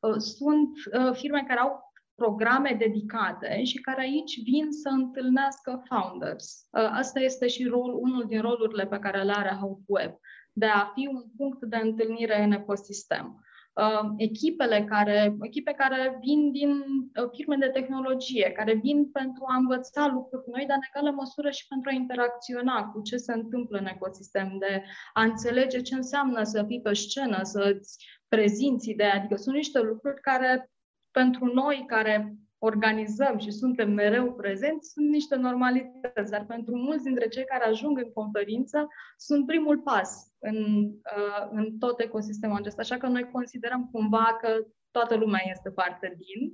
uh, 0.00 0.16
sunt 0.16 0.70
uh, 0.92 1.12
firme 1.12 1.44
care 1.48 1.60
au 1.60 1.88
programe 2.14 2.76
dedicate 2.78 3.64
și 3.64 3.80
care 3.80 4.00
aici 4.00 4.42
vin 4.42 4.66
să 4.70 4.88
întâlnească 4.88 5.82
founders. 5.88 6.66
Uh, 6.70 6.88
asta 6.92 7.20
este 7.20 7.46
și 7.48 7.64
rol, 7.64 7.94
unul 7.94 8.24
din 8.26 8.40
rolurile 8.40 8.86
pe 8.86 8.98
care 8.98 9.22
le 9.22 9.32
are 9.32 9.56
How 9.60 9.74
to 9.74 9.82
Web 9.86 10.12
de 10.52 10.66
a 10.66 10.90
fi 10.94 11.06
un 11.06 11.22
punct 11.36 11.64
de 11.64 11.76
întâlnire 11.76 12.42
în 12.42 12.52
ecosistem. 12.52 13.44
Uh, 13.72 14.10
echipele 14.16 14.84
care, 14.84 15.36
echipe 15.40 15.72
care 15.72 16.18
vin 16.20 16.52
din 16.52 16.70
uh, 16.70 17.28
firme 17.32 17.56
de 17.56 17.66
tehnologie, 17.66 18.52
care 18.52 18.74
vin 18.74 19.10
pentru 19.10 19.44
a 19.46 19.56
învăța 19.56 20.10
lucruri 20.12 20.50
noi, 20.50 20.66
dar 20.66 20.76
în 20.76 20.82
egală 20.88 21.16
măsură 21.16 21.50
și 21.50 21.66
pentru 21.66 21.90
a 21.90 21.94
interacționa 21.94 22.84
cu 22.84 23.02
ce 23.02 23.16
se 23.16 23.32
întâmplă 23.32 23.78
în 23.78 23.86
ecosistem, 23.86 24.56
de 24.58 24.82
a 25.12 25.22
înțelege 25.22 25.80
ce 25.80 25.94
înseamnă 25.94 26.42
să 26.42 26.64
fii 26.66 26.80
pe 26.80 26.94
scenă, 26.94 27.42
să-ți 27.42 28.04
prezinți 28.28 28.90
ideea. 28.90 29.14
Adică 29.14 29.36
sunt 29.36 29.54
niște 29.54 29.80
lucruri 29.80 30.20
care 30.20 30.70
pentru 31.10 31.44
noi 31.44 31.84
care 31.86 32.34
organizăm 32.62 33.38
și 33.38 33.50
suntem 33.50 33.92
mereu 33.92 34.34
prezenți 34.34 34.90
sunt 34.90 35.08
niște 35.08 35.36
normalități, 35.36 36.30
dar 36.30 36.44
pentru 36.46 36.76
mulți 36.76 37.04
dintre 37.04 37.28
cei 37.28 37.44
care 37.44 37.64
ajung 37.64 37.98
în 37.98 38.12
conferință 38.12 38.88
sunt 39.16 39.46
primul 39.46 39.78
pas 39.78 40.32
în, 40.38 40.84
uh, 40.84 41.48
în 41.50 41.78
tot 41.78 42.00
ecosistemul 42.00 42.56
acesta. 42.56 42.82
Așa 42.82 42.96
că 42.96 43.06
noi 43.06 43.30
considerăm 43.32 43.88
cumva 43.92 44.38
că 44.40 44.66
toată 44.90 45.14
lumea 45.14 45.40
este 45.50 45.70
parte 45.70 46.16
din 46.16 46.52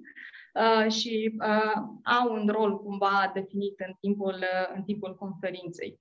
uh, 0.54 0.92
și 0.92 1.36
uh, 1.38 1.82
au 2.04 2.32
un 2.32 2.48
rol 2.48 2.78
cumva 2.82 3.30
definit 3.34 3.80
în 3.86 3.92
timpul, 4.00 4.34
uh, 4.34 4.74
în 4.74 4.82
timpul 4.82 5.14
conferinței. 5.14 6.00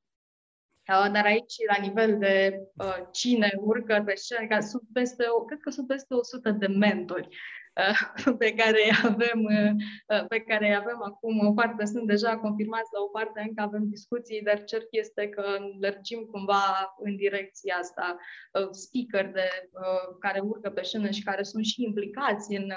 Uh, 0.87 1.11
dar 1.11 1.25
aici, 1.25 1.53
la 1.67 1.81
nivel 1.81 2.17
de 2.17 2.59
uh, 2.77 2.97
cine 3.11 3.53
urcă 3.59 4.01
pe 4.05 4.15
scenă, 4.15 4.59
sunt 4.59 4.83
peste, 4.93 5.23
cred 5.47 5.59
că 5.59 5.69
sunt 5.69 5.87
peste 5.87 6.13
100 6.13 6.51
de 6.51 6.67
mentori 6.67 7.27
pe 8.41 8.53
care 8.53 8.79
îi 8.83 8.97
avem, 9.03 9.39
uh, 9.43 10.25
pe 10.27 10.39
care 10.39 10.67
îi 10.67 10.75
avem 10.75 11.01
acum. 11.03 11.47
O 11.47 11.53
parte 11.53 11.85
sunt 11.85 12.07
deja 12.07 12.37
confirmați, 12.37 12.93
la 12.93 12.99
o 13.01 13.07
parte 13.07 13.41
încă 13.47 13.61
avem 13.61 13.89
discuții, 13.89 14.41
dar 14.41 14.63
cert 14.63 14.87
este 14.89 15.29
că 15.29 15.43
lărgim 15.79 16.21
cumva 16.31 16.95
în 16.97 17.15
direcția 17.15 17.75
asta 17.75 18.17
uh, 18.53 18.67
speaker 18.71 19.31
de, 19.31 19.49
uh, 19.71 20.15
care 20.19 20.39
urcă 20.39 20.69
pe 20.69 20.81
scenă 20.81 21.09
și 21.09 21.23
care 21.23 21.43
sunt 21.43 21.65
și 21.65 21.83
implicați 21.83 22.55
în 22.55 22.73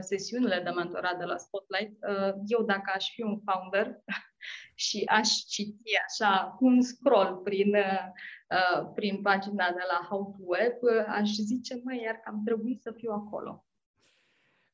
sesiunile 0.00 0.60
de 0.64 0.70
mentorat 0.70 1.18
de 1.18 1.24
la 1.24 1.36
Spotlight. 1.36 1.98
Eu, 2.46 2.62
dacă 2.64 2.92
aș 2.94 3.10
fi 3.14 3.22
un 3.22 3.40
founder, 3.44 3.96
și 4.74 5.02
aș 5.06 5.28
citi 5.28 5.92
așa 6.08 6.56
un 6.60 6.82
scroll 6.82 7.36
prin, 7.36 7.74
uh, 7.74 8.90
prin 8.94 9.22
pagina 9.22 9.70
de 9.70 9.84
la 9.90 10.06
How 10.08 10.34
to 10.36 10.42
Web, 10.44 10.76
uh, 10.80 11.04
aș 11.08 11.30
zice, 11.30 11.80
măi, 11.84 12.02
iar 12.04 12.14
că 12.14 12.30
am 12.32 12.42
trebuit 12.44 12.82
să 12.82 12.92
fiu 12.96 13.12
acolo. 13.12 13.64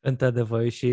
Într-adevăr, 0.06 0.68
și 0.68 0.86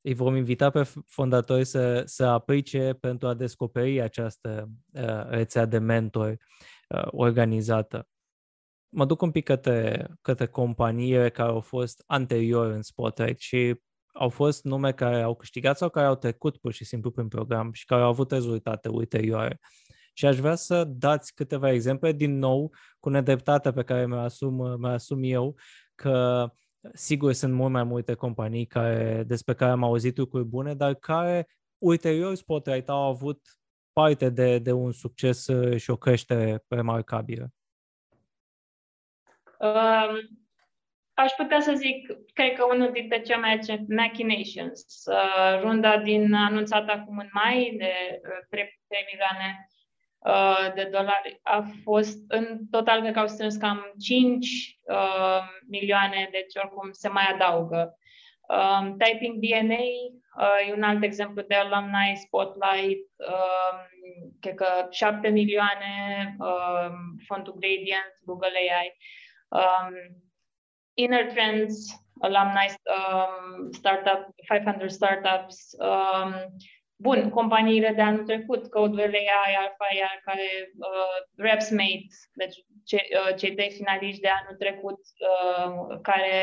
îi 0.00 0.14
vom 0.14 0.36
invita 0.36 0.70
pe 0.70 0.82
fondatori 1.06 1.64
să, 1.64 2.02
să 2.06 2.24
aplice 2.24 2.96
pentru 3.00 3.28
a 3.28 3.34
descoperi 3.34 4.00
această 4.00 4.70
uh, 4.92 5.28
rețea 5.28 5.64
de 5.64 5.78
mentori 5.78 6.36
uh, 6.88 7.06
organizată. 7.06 8.08
Mă 8.88 9.04
duc 9.04 9.22
un 9.22 9.30
pic 9.30 9.44
către, 9.44 10.08
către 10.20 10.46
companiile 10.46 11.30
care 11.30 11.50
au 11.50 11.60
fost 11.60 12.02
anterior 12.06 12.70
în 12.70 12.82
Spotlight 12.82 13.38
și 13.38 13.80
au 14.12 14.28
fost 14.28 14.64
nume 14.64 14.92
care 14.92 15.22
au 15.22 15.34
câștigat 15.34 15.76
sau 15.76 15.88
care 15.88 16.06
au 16.06 16.16
trecut 16.16 16.56
pur 16.56 16.72
și 16.72 16.84
simplu 16.84 17.10
prin 17.10 17.28
program 17.28 17.72
și 17.72 17.84
care 17.84 18.02
au 18.02 18.08
avut 18.08 18.30
rezultate 18.30 18.88
ulterioare. 18.88 19.60
Și 20.12 20.26
aș 20.26 20.36
vrea 20.38 20.54
să 20.54 20.84
dați 20.84 21.34
câteva 21.34 21.72
exemple, 21.72 22.12
din 22.12 22.38
nou, 22.38 22.72
cu 23.00 23.08
nedreptatea 23.08 23.72
pe 23.72 23.82
care 23.82 24.06
mi-o 24.06 24.18
asum, 24.18 24.80
mi 24.80 24.88
asum 24.88 25.22
eu, 25.22 25.56
că 25.94 26.48
sigur 26.92 27.32
sunt 27.32 27.52
mult 27.52 27.72
mai 27.72 27.84
multe 27.84 28.14
companii 28.14 28.66
care, 28.66 29.22
despre 29.26 29.54
care 29.54 29.70
am 29.70 29.82
auzit 29.82 30.16
lucruri 30.16 30.44
bune, 30.44 30.74
dar 30.74 30.94
care 30.94 31.48
ulterior 31.78 32.34
Spotlight 32.34 32.88
au 32.88 33.02
avut 33.02 33.40
parte 33.92 34.30
de, 34.30 34.58
de 34.58 34.72
un 34.72 34.92
succes 34.92 35.46
uh, 35.46 35.76
și 35.76 35.90
o 35.90 35.96
creștere 35.96 36.64
remarcabilă. 36.68 37.48
Um, 39.58 40.42
Aș 41.14 41.32
putea 41.32 41.60
să 41.60 41.72
zic, 41.74 42.06
cred 42.32 42.52
că 42.52 42.64
unul 42.64 42.90
dintre 42.92 43.20
cele 43.20 43.38
mai 43.38 43.84
machinations, 43.88 45.04
uh, 45.04 45.60
runda 45.60 45.98
din 45.98 46.34
anunțată 46.34 46.92
acum 46.92 47.18
în 47.18 47.28
mai 47.32 47.74
de 47.78 47.92
uh, 48.22 48.46
3, 48.50 48.80
3 48.88 49.00
milioane 49.12 49.68
uh, 49.68 49.73
de 50.74 50.88
dolari 50.92 51.40
a 51.42 51.64
fost, 51.82 52.18
în 52.28 52.58
total 52.70 53.00
cred 53.00 53.12
că 53.12 53.18
au 53.18 53.26
strâns 53.26 53.56
cam 53.56 53.92
5 54.00 54.46
uh, 54.82 55.40
milioane, 55.68 56.28
deci 56.30 56.54
oricum 56.54 56.92
se 56.92 57.08
mai 57.08 57.24
adaugă. 57.32 57.98
Um, 58.48 58.96
Typing 58.96 59.38
DNA 59.38 59.84
uh, 60.36 60.68
e 60.68 60.72
un 60.72 60.82
alt 60.82 61.02
exemplu 61.02 61.42
de 61.42 61.54
alumni 61.54 62.16
spotlight, 62.16 63.06
um, 63.16 64.36
cred 64.40 64.54
că 64.54 64.86
7 64.90 65.28
milioane, 65.28 66.36
um, 66.38 66.94
fondul 67.26 67.54
Gradient, 67.58 68.18
Google 68.24 68.48
AI. 68.48 68.96
Um, 69.48 70.22
Inner 70.94 71.32
Trends, 71.32 72.04
Alumni 72.20 72.66
um, 72.68 73.72
Startup, 73.72 74.34
500 74.46 74.88
Startups, 74.88 75.76
um, 75.78 76.34
bun, 76.96 77.30
companiile 77.30 77.92
de 77.96 78.02
anul 78.02 78.24
trecut, 78.24 78.70
Codewell 78.70 79.14
AI, 79.14 79.54
Alpha 79.54 79.86
AI, 79.90 80.20
care, 80.24 80.48
uh, 80.78 81.18
RepsMate, 81.36 82.06
deci 82.34 82.56
ce, 82.84 82.96
uh, 82.96 83.36
cei 83.36 83.54
trei 83.54 83.70
finaliști 83.70 84.20
de 84.20 84.28
anul 84.28 84.56
trecut 84.58 85.00
uh, 85.30 85.98
care 86.02 86.34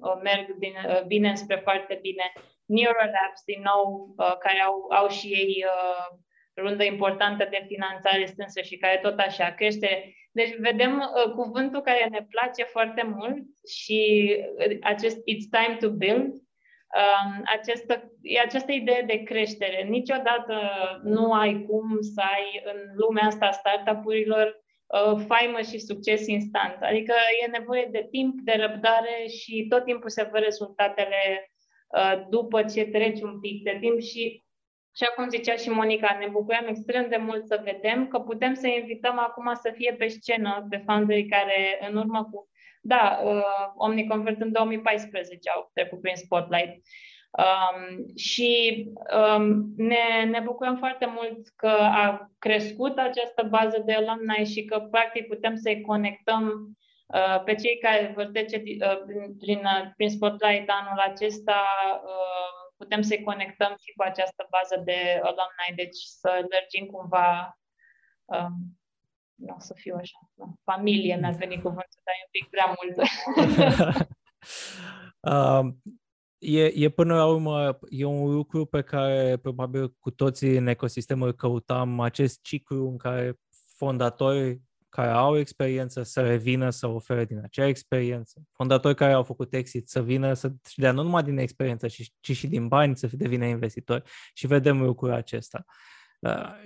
uh, 0.00 0.16
merg 0.22 0.58
bine, 0.58 0.80
uh, 0.88 1.02
bine 1.06 1.34
spre 1.34 1.60
foarte 1.62 1.98
bine, 2.02 2.32
Neuralabs, 2.66 3.40
din 3.44 3.62
nou, 3.62 4.14
uh, 4.16 4.36
care 4.38 4.60
au, 4.60 4.86
au 4.90 5.08
și 5.08 5.26
ei 5.26 5.64
uh, 5.66 6.18
rundă 6.56 6.84
importantă 6.84 7.46
de 7.50 7.64
finanțare 7.66 8.26
strânsă 8.26 8.60
și 8.60 8.76
care 8.76 8.98
tot 9.02 9.18
așa 9.18 9.50
crește. 9.50 10.14
Deci 10.32 10.56
vedem 10.58 10.98
uh, 10.98 11.32
cuvântul 11.32 11.80
care 11.80 12.06
ne 12.10 12.26
place 12.30 12.62
foarte 12.64 13.02
mult 13.02 13.42
și 13.68 14.30
uh, 14.58 14.76
acest 14.82 15.16
it's 15.16 15.48
time 15.50 15.76
to 15.80 15.90
build, 15.90 16.32
um, 16.32 16.43
această, 17.44 18.12
e 18.22 18.40
această 18.40 18.72
idee 18.72 19.02
de 19.06 19.22
creștere. 19.22 19.82
Niciodată 19.82 20.54
nu 21.02 21.32
ai 21.32 21.64
cum 21.68 22.00
să 22.00 22.20
ai 22.20 22.62
în 22.64 22.78
lumea 22.96 23.26
asta 23.26 23.50
startup-urilor 23.50 24.46
uh, 24.86 25.24
faimă 25.26 25.60
și 25.60 25.78
succes 25.78 26.26
instant. 26.26 26.76
Adică 26.80 27.14
e 27.44 27.46
nevoie 27.58 27.88
de 27.90 28.06
timp, 28.10 28.40
de 28.40 28.52
răbdare 28.60 29.26
și 29.26 29.66
tot 29.68 29.84
timpul 29.84 30.08
se 30.08 30.28
văd 30.32 30.42
rezultatele 30.42 31.52
uh, 31.88 32.26
după 32.30 32.62
ce 32.62 32.84
treci 32.84 33.20
un 33.20 33.40
pic 33.40 33.62
de 33.62 33.76
timp 33.80 34.00
și 34.00 34.44
și 34.96 35.04
acum 35.10 35.28
zicea 35.28 35.56
și 35.56 35.70
Monica, 35.70 36.16
ne 36.20 36.28
bucurăm 36.30 36.66
extrem 36.66 37.08
de 37.08 37.16
mult 37.16 37.46
să 37.46 37.60
vedem 37.64 38.08
că 38.08 38.18
putem 38.18 38.54
să 38.54 38.66
invităm 38.66 39.18
acum 39.18 39.54
să 39.54 39.72
fie 39.74 39.94
pe 39.98 40.06
scenă 40.06 40.66
pe 40.70 40.82
founderii 40.86 41.28
care 41.28 41.78
în 41.88 41.96
urmă 41.96 42.28
cu... 42.32 42.48
Da, 42.86 43.20
uh, 43.24 43.72
OmniConvert 43.76 44.40
în 44.40 44.52
2014 44.52 45.50
au 45.50 45.70
trecut 45.74 46.00
prin 46.00 46.16
Spotlight. 46.16 46.82
Um, 47.30 48.06
și 48.16 48.84
um, 49.36 49.74
ne, 49.76 50.24
ne 50.30 50.40
bucurăm 50.40 50.76
foarte 50.76 51.06
mult 51.06 51.48
că 51.56 51.76
a 51.80 52.30
crescut 52.38 52.98
această 52.98 53.42
bază 53.42 53.82
de 53.84 53.92
alumni 53.92 54.46
și 54.46 54.64
că 54.64 54.78
practic 54.90 55.26
putem 55.26 55.56
să-i 55.56 55.80
conectăm 55.80 56.76
uh, 57.06 57.42
pe 57.44 57.54
cei 57.54 57.78
care 57.78 58.12
vor 58.14 58.24
trece 58.24 58.56
uh, 58.56 59.02
prin, 59.06 59.36
prin, 59.38 59.60
prin 59.96 60.10
Spotlight 60.10 60.68
anul 60.68 60.98
acesta 60.98 61.62
uh, 62.04 62.64
putem 62.76 63.02
să-i 63.02 63.22
conectăm 63.22 63.74
și 63.84 63.92
cu 63.96 64.02
această 64.02 64.46
bază 64.50 64.82
de 64.84 65.20
alumni, 65.22 65.76
deci 65.76 65.96
să 65.96 66.30
lărgim 66.50 66.86
cumva, 66.86 67.58
um, 68.24 68.52
nu 69.34 69.54
o 69.54 69.60
să 69.60 69.74
fiu 69.76 69.94
așa, 69.94 70.30
da, 70.34 70.44
familie 70.62 71.16
mi-a 71.16 71.30
venit 71.30 71.62
cuvântul, 71.62 72.00
dar 72.04 72.14
e 72.14 72.24
un 72.24 72.30
pic 72.30 72.48
prea 72.50 72.76
mult. 72.76 72.96
um, 75.60 75.82
e, 76.38 76.84
e 76.84 76.88
până 76.88 77.14
la 77.14 77.26
urmă, 77.26 77.78
e 77.88 78.04
un 78.04 78.32
lucru 78.32 78.66
pe 78.66 78.82
care 78.82 79.36
probabil 79.36 79.94
cu 79.98 80.10
toții 80.10 80.56
în 80.56 80.66
ecosistemul 80.66 81.32
căutam 81.32 82.00
acest 82.00 82.42
ciclu 82.42 82.88
în 82.88 82.96
care 82.96 83.38
fondatorii 83.76 84.62
care 84.88 85.10
au 85.10 85.38
experiență 85.38 86.02
să 86.02 86.26
revină 86.26 86.70
să 86.70 86.86
ofere 86.86 87.24
din 87.24 87.40
acea 87.42 87.66
experiență. 87.66 88.42
Fondatori 88.52 88.94
care 88.94 89.12
au 89.12 89.22
făcut 89.22 89.54
exit 89.54 89.88
să 89.88 90.02
vină 90.02 90.32
să 90.32 90.52
dea 90.76 90.92
nu 90.92 91.02
numai 91.02 91.22
din 91.22 91.38
experiență, 91.38 91.88
ci, 91.88 92.12
ci 92.20 92.36
și 92.36 92.46
din 92.46 92.68
bani 92.68 92.96
să 92.96 93.08
devină 93.12 93.44
investitori. 93.44 94.02
Și 94.34 94.46
vedem 94.46 94.82
lucrul 94.82 95.12
acesta. 95.12 95.64
Uh, 95.66 95.93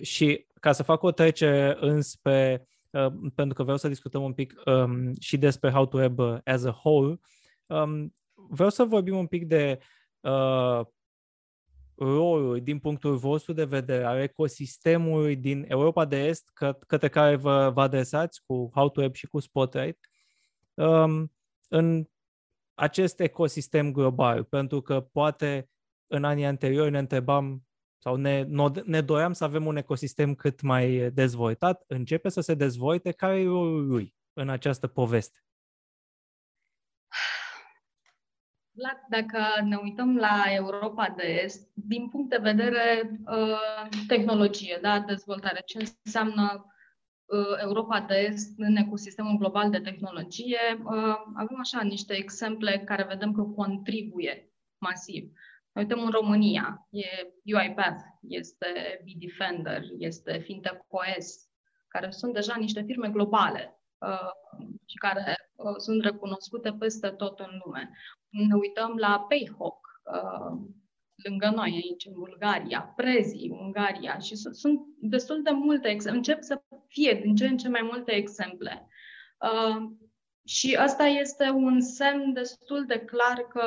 și 0.00 0.46
ca 0.60 0.72
să 0.72 0.82
fac 0.82 1.02
o 1.02 1.10
trecere 1.10 1.76
înspre, 1.80 2.68
uh, 2.90 3.12
pentru 3.34 3.54
că 3.54 3.62
vreau 3.62 3.76
să 3.76 3.88
discutăm 3.88 4.22
un 4.22 4.32
pic 4.32 4.54
um, 4.64 5.12
și 5.20 5.38
despre 5.38 5.70
How 5.70 5.86
to 5.86 5.98
Web 5.98 6.20
as 6.44 6.64
a 6.64 6.80
whole, 6.84 7.20
um, 7.66 8.14
vreau 8.34 8.70
să 8.70 8.84
vorbim 8.84 9.16
un 9.16 9.26
pic 9.26 9.46
de 9.46 9.78
uh, 10.20 10.80
rolul 11.94 12.60
din 12.62 12.78
punctul 12.78 13.16
vostru 13.16 13.52
de 13.52 13.64
vedere 13.64 14.04
al 14.04 14.18
ecosistemului 14.18 15.36
din 15.36 15.64
Europa 15.68 16.04
de 16.04 16.26
Est 16.26 16.50
că, 16.54 16.78
către 16.86 17.08
care 17.08 17.36
vă, 17.36 17.70
vă 17.70 17.80
adresați 17.80 18.42
cu 18.46 18.70
How 18.74 18.90
to 18.90 19.00
Web 19.00 19.14
și 19.14 19.26
cu 19.26 19.40
Spotlight 19.40 20.10
um, 20.74 21.32
în 21.68 22.06
acest 22.74 23.20
ecosistem 23.20 23.92
global, 23.92 24.44
pentru 24.44 24.80
că 24.80 25.00
poate 25.00 25.70
în 26.06 26.24
anii 26.24 26.44
anteriori 26.44 26.90
ne 26.90 26.98
întrebam 26.98 27.67
sau 27.98 28.16
ne, 28.16 28.46
ne 28.84 29.00
doream 29.00 29.32
să 29.32 29.44
avem 29.44 29.66
un 29.66 29.76
ecosistem 29.76 30.34
cât 30.34 30.60
mai 30.60 31.10
dezvoltat, 31.14 31.84
începe 31.86 32.28
să 32.28 32.40
se 32.40 32.54
dezvolte, 32.54 33.12
care 33.12 33.40
e 33.40 33.44
rolul 33.44 33.86
lui 33.86 34.14
în 34.32 34.48
această 34.48 34.86
poveste? 34.86 35.38
Vlad, 38.78 38.98
dacă 39.08 39.64
ne 39.64 39.76
uităm 39.76 40.16
la 40.16 40.44
Europa 40.48 41.14
de 41.16 41.40
Est, 41.42 41.70
din 41.74 42.08
punct 42.08 42.30
de 42.30 42.38
vedere 42.42 43.10
uh, 43.26 43.88
tehnologie, 44.06 44.78
da, 44.82 45.00
dezvoltare, 45.00 45.62
ce 45.66 45.78
înseamnă 46.04 46.66
uh, 47.24 47.60
Europa 47.60 48.00
de 48.00 48.14
Est 48.14 48.58
în 48.58 48.76
ecosistemul 48.76 49.36
global 49.36 49.70
de 49.70 49.78
tehnologie, 49.78 50.58
uh, 50.84 51.16
avem 51.34 51.58
așa 51.58 51.82
niște 51.82 52.14
exemple 52.14 52.82
care 52.84 53.04
vedem 53.04 53.32
că 53.32 53.42
contribuie 53.42 54.52
masiv. 54.78 55.32
Ne 55.78 55.84
uităm 55.84 56.04
în 56.04 56.10
România, 56.10 56.86
e 56.90 57.06
UiPath, 57.44 58.02
este 58.20 59.00
Bitdefender, 59.04 59.82
este 59.98 60.38
Fintech 60.38 60.80
OS, 60.88 61.48
care 61.88 62.10
sunt 62.10 62.34
deja 62.34 62.56
niște 62.56 62.82
firme 62.82 63.08
globale 63.08 63.80
uh, 63.98 64.30
și 64.84 64.96
care 64.96 65.36
uh, 65.54 65.76
sunt 65.76 66.02
recunoscute 66.02 66.72
peste 66.72 67.08
tot 67.08 67.38
în 67.38 67.60
lume 67.64 67.90
ne 68.30 68.54
uităm 68.54 68.96
la 68.96 69.26
Payhawk, 69.28 70.02
uh, 70.02 70.58
lângă 71.28 71.50
noi 71.54 71.70
aici, 71.84 72.04
în 72.06 72.12
Bulgaria, 72.12 72.80
Prezi, 72.96 73.48
Ungaria 73.50 74.18
și 74.18 74.36
sunt 74.36 74.80
destul 75.00 75.42
de 75.42 75.50
multe 75.50 75.88
exemple. 75.88 76.18
Încep 76.18 76.42
să 76.42 76.62
fie 76.86 77.20
din 77.22 77.34
ce 77.34 77.46
în 77.46 77.56
ce 77.56 77.68
mai 77.68 77.82
multe 77.82 78.12
exemple. 78.12 78.88
Uh, 79.38 79.90
și 80.48 80.74
asta 80.74 81.04
este 81.04 81.50
un 81.50 81.80
semn 81.80 82.32
destul 82.32 82.84
de 82.86 82.98
clar 82.98 83.46
că 83.48 83.64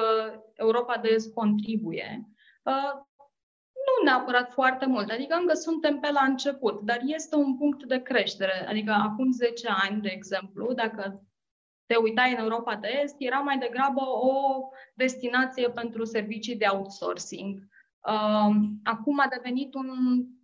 Europa 0.53 0.97
de 0.97 1.07
Est 1.07 1.33
contribuie. 1.33 2.29
Uh, 2.63 2.93
nu 3.87 4.03
neapărat 4.03 4.51
foarte 4.51 4.85
mult, 4.85 5.09
adică 5.09 5.35
încă 5.35 5.53
suntem 5.53 5.99
pe 5.99 6.11
la 6.11 6.23
început, 6.23 6.81
dar 6.81 6.99
este 7.03 7.35
un 7.35 7.57
punct 7.57 7.83
de 7.83 8.01
creștere. 8.01 8.67
Adică 8.67 8.91
acum 8.91 9.31
10 9.31 9.67
ani, 9.67 10.01
de 10.01 10.09
exemplu, 10.09 10.73
dacă 10.73 11.23
te 11.85 11.95
uitai 11.95 12.31
în 12.31 12.37
Europa 12.37 12.75
de 12.75 12.99
Est, 13.03 13.15
era 13.17 13.39
mai 13.39 13.57
degrabă 13.57 14.01
o 14.01 14.59
destinație 14.95 15.69
pentru 15.69 16.03
servicii 16.03 16.55
de 16.55 16.65
outsourcing. 16.71 17.59
uh, 18.07 18.55
acum 18.83 19.19
a 19.19 19.27
devenit 19.27 19.73
un 19.73 19.87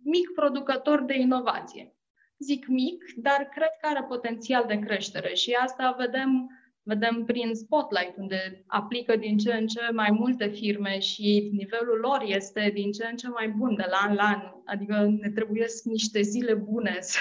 mic 0.02 0.30
producător 0.34 1.02
de 1.02 1.18
inovație. 1.18 1.97
Zic 2.38 2.66
mic, 2.66 3.04
dar 3.16 3.48
cred 3.54 3.70
că 3.80 3.86
are 3.86 4.04
potențial 4.08 4.64
de 4.66 4.78
creștere 4.78 5.34
și 5.34 5.52
asta 5.52 5.94
vedem 5.98 6.50
vedem 6.88 7.24
prin 7.24 7.54
Spotlight, 7.54 8.16
unde 8.16 8.64
aplică 8.66 9.16
din 9.16 9.38
ce 9.38 9.52
în 9.52 9.66
ce 9.66 9.80
mai 9.92 10.10
multe 10.10 10.46
firme 10.46 10.98
și 10.98 11.50
nivelul 11.52 11.98
lor 12.00 12.22
este 12.26 12.70
din 12.74 12.92
ce 12.92 13.06
în 13.10 13.16
ce 13.16 13.28
mai 13.28 13.48
bun 13.48 13.74
de 13.74 13.86
la 13.90 13.96
an 13.96 14.14
la 14.14 14.22
an. 14.22 14.42
Adică 14.64 15.16
ne 15.20 15.30
trebuie 15.30 15.66
niște 15.84 16.20
zile 16.20 16.54
bune 16.54 16.96
să, 17.10 17.20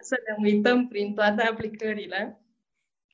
să 0.00 0.16
ne 0.26 0.48
uităm 0.48 0.88
prin 0.88 1.14
toate 1.14 1.42
aplicările. 1.42 2.38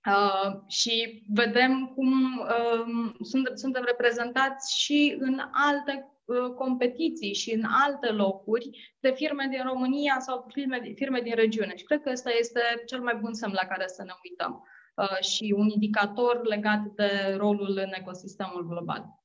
Uh, 0.06 0.60
și 0.66 1.22
vedem 1.28 1.92
cum 1.94 2.12
uh, 2.38 3.12
sunt, 3.22 3.50
suntem 3.54 3.82
reprezentați 3.86 4.80
și 4.80 5.16
în 5.18 5.40
alte 5.52 5.92
uh, 5.96 6.19
competiții 6.56 7.34
și 7.34 7.52
în 7.52 7.64
alte 7.86 8.10
locuri 8.10 8.96
de 9.00 9.10
firme 9.10 9.46
din 9.50 9.62
România 9.62 10.16
sau 10.18 10.46
firme, 10.48 10.92
firme 10.94 11.20
din 11.20 11.34
regiune. 11.34 11.76
Și 11.76 11.84
cred 11.84 12.02
că 12.02 12.10
ăsta 12.10 12.30
este 12.38 12.60
cel 12.86 13.00
mai 13.00 13.16
bun 13.20 13.34
semn 13.34 13.52
la 13.52 13.66
care 13.66 13.86
să 13.86 14.02
ne 14.02 14.12
uităm. 14.24 14.64
Uh, 14.94 15.20
și 15.20 15.54
un 15.56 15.68
indicator 15.68 16.46
legat 16.46 16.80
de 16.80 17.34
rolul 17.36 17.78
în 17.84 17.92
ecosistemul 17.94 18.66
global. 18.66 19.18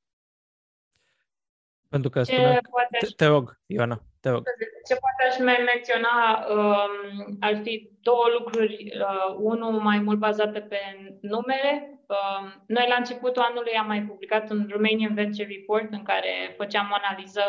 Pentru 1.90 2.10
că 2.10 2.24
spune... 2.24 2.60
Poate 2.70 2.98
te, 3.00 3.08
te 3.16 3.26
rog, 3.26 3.60
Ioana, 3.66 4.02
te 4.26 4.32
rog. 4.32 4.44
Ce 4.88 4.96
poate 5.04 5.22
aș 5.30 5.38
mai 5.48 5.60
menționa 5.72 6.16
um, 6.56 7.38
ar 7.40 7.56
fi 7.64 7.90
două 8.02 8.26
lucruri. 8.38 8.76
Uh, 9.00 9.36
unul 9.38 9.72
mai 9.72 10.00
mult 10.00 10.20
bazate 10.20 10.60
pe 10.60 10.80
numere. 11.22 11.72
Um, 12.16 12.64
noi 12.68 12.86
la 12.90 12.96
începutul 12.96 13.42
anului 13.42 13.74
am 13.74 13.88
mai 13.88 14.02
publicat 14.02 14.50
un 14.50 14.68
Romanian 14.70 15.14
Venture 15.14 15.48
Report 15.56 15.88
în 15.92 16.04
care 16.04 16.54
făceam 16.58 16.90
o 16.92 16.98
analiză 17.02 17.44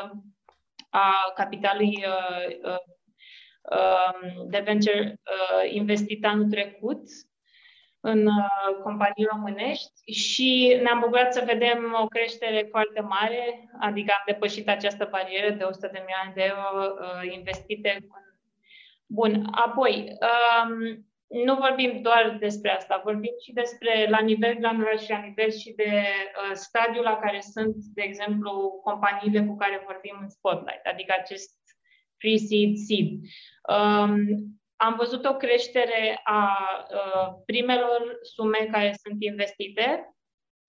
a 0.91 1.33
capitalului 1.35 2.05
uh, 2.15 2.71
uh, 2.71 2.85
um, 3.79 4.51
de 4.51 4.63
venture 4.65 5.21
uh, 5.35 5.73
investit 5.73 6.25
anul 6.25 6.51
trecut 6.51 7.03
în 8.13 8.27
uh, 8.27 8.83
companii 8.83 9.29
românești 9.33 10.13
și 10.13 10.79
ne-am 10.83 11.01
bucurat 11.01 11.35
să 11.35 11.43
vedem 11.47 11.97
o 12.03 12.07
creștere 12.07 12.67
foarte 12.71 13.01
mare, 13.01 13.69
adică 13.81 14.13
am 14.13 14.23
depășit 14.27 14.69
această 14.69 15.09
barieră 15.11 15.51
de 15.55 15.65
100 15.65 15.91
de 15.93 16.05
milioane 16.05 16.33
de 16.35 16.43
euro 16.55 16.95
uh, 16.95 17.33
investite. 17.35 18.07
Bun, 19.07 19.47
apoi, 19.51 20.13
um, 20.29 20.71
nu 21.45 21.55
vorbim 21.55 22.03
doar 22.03 22.37
despre 22.41 22.71
asta, 22.71 23.01
vorbim 23.05 23.35
și 23.45 23.53
despre 23.53 24.07
la 24.09 24.21
nivel 24.21 24.55
granular 24.55 24.99
și 24.99 25.11
la 25.11 25.19
nivel 25.19 25.51
și 25.51 25.73
de 25.73 25.91
uh, 25.93 26.53
stadiul 26.53 27.05
la 27.05 27.17
care 27.17 27.41
sunt, 27.41 27.77
de 27.95 28.03
exemplu, 28.03 28.81
companiile 28.85 29.47
cu 29.47 29.57
care 29.57 29.83
vorbim 29.85 30.19
în 30.21 30.29
Spotlight, 30.29 30.87
adică 30.93 31.15
acest 31.19 31.55
pre-seed 32.19 32.77
seed. 32.77 33.09
Um, 33.75 34.19
am 34.77 34.95
văzut 34.97 35.25
o 35.25 35.35
creștere 35.35 36.21
a 36.25 36.59
primelor 37.47 38.19
sume 38.23 38.69
care 38.73 38.95
sunt 39.03 39.23
investite, 39.23 40.11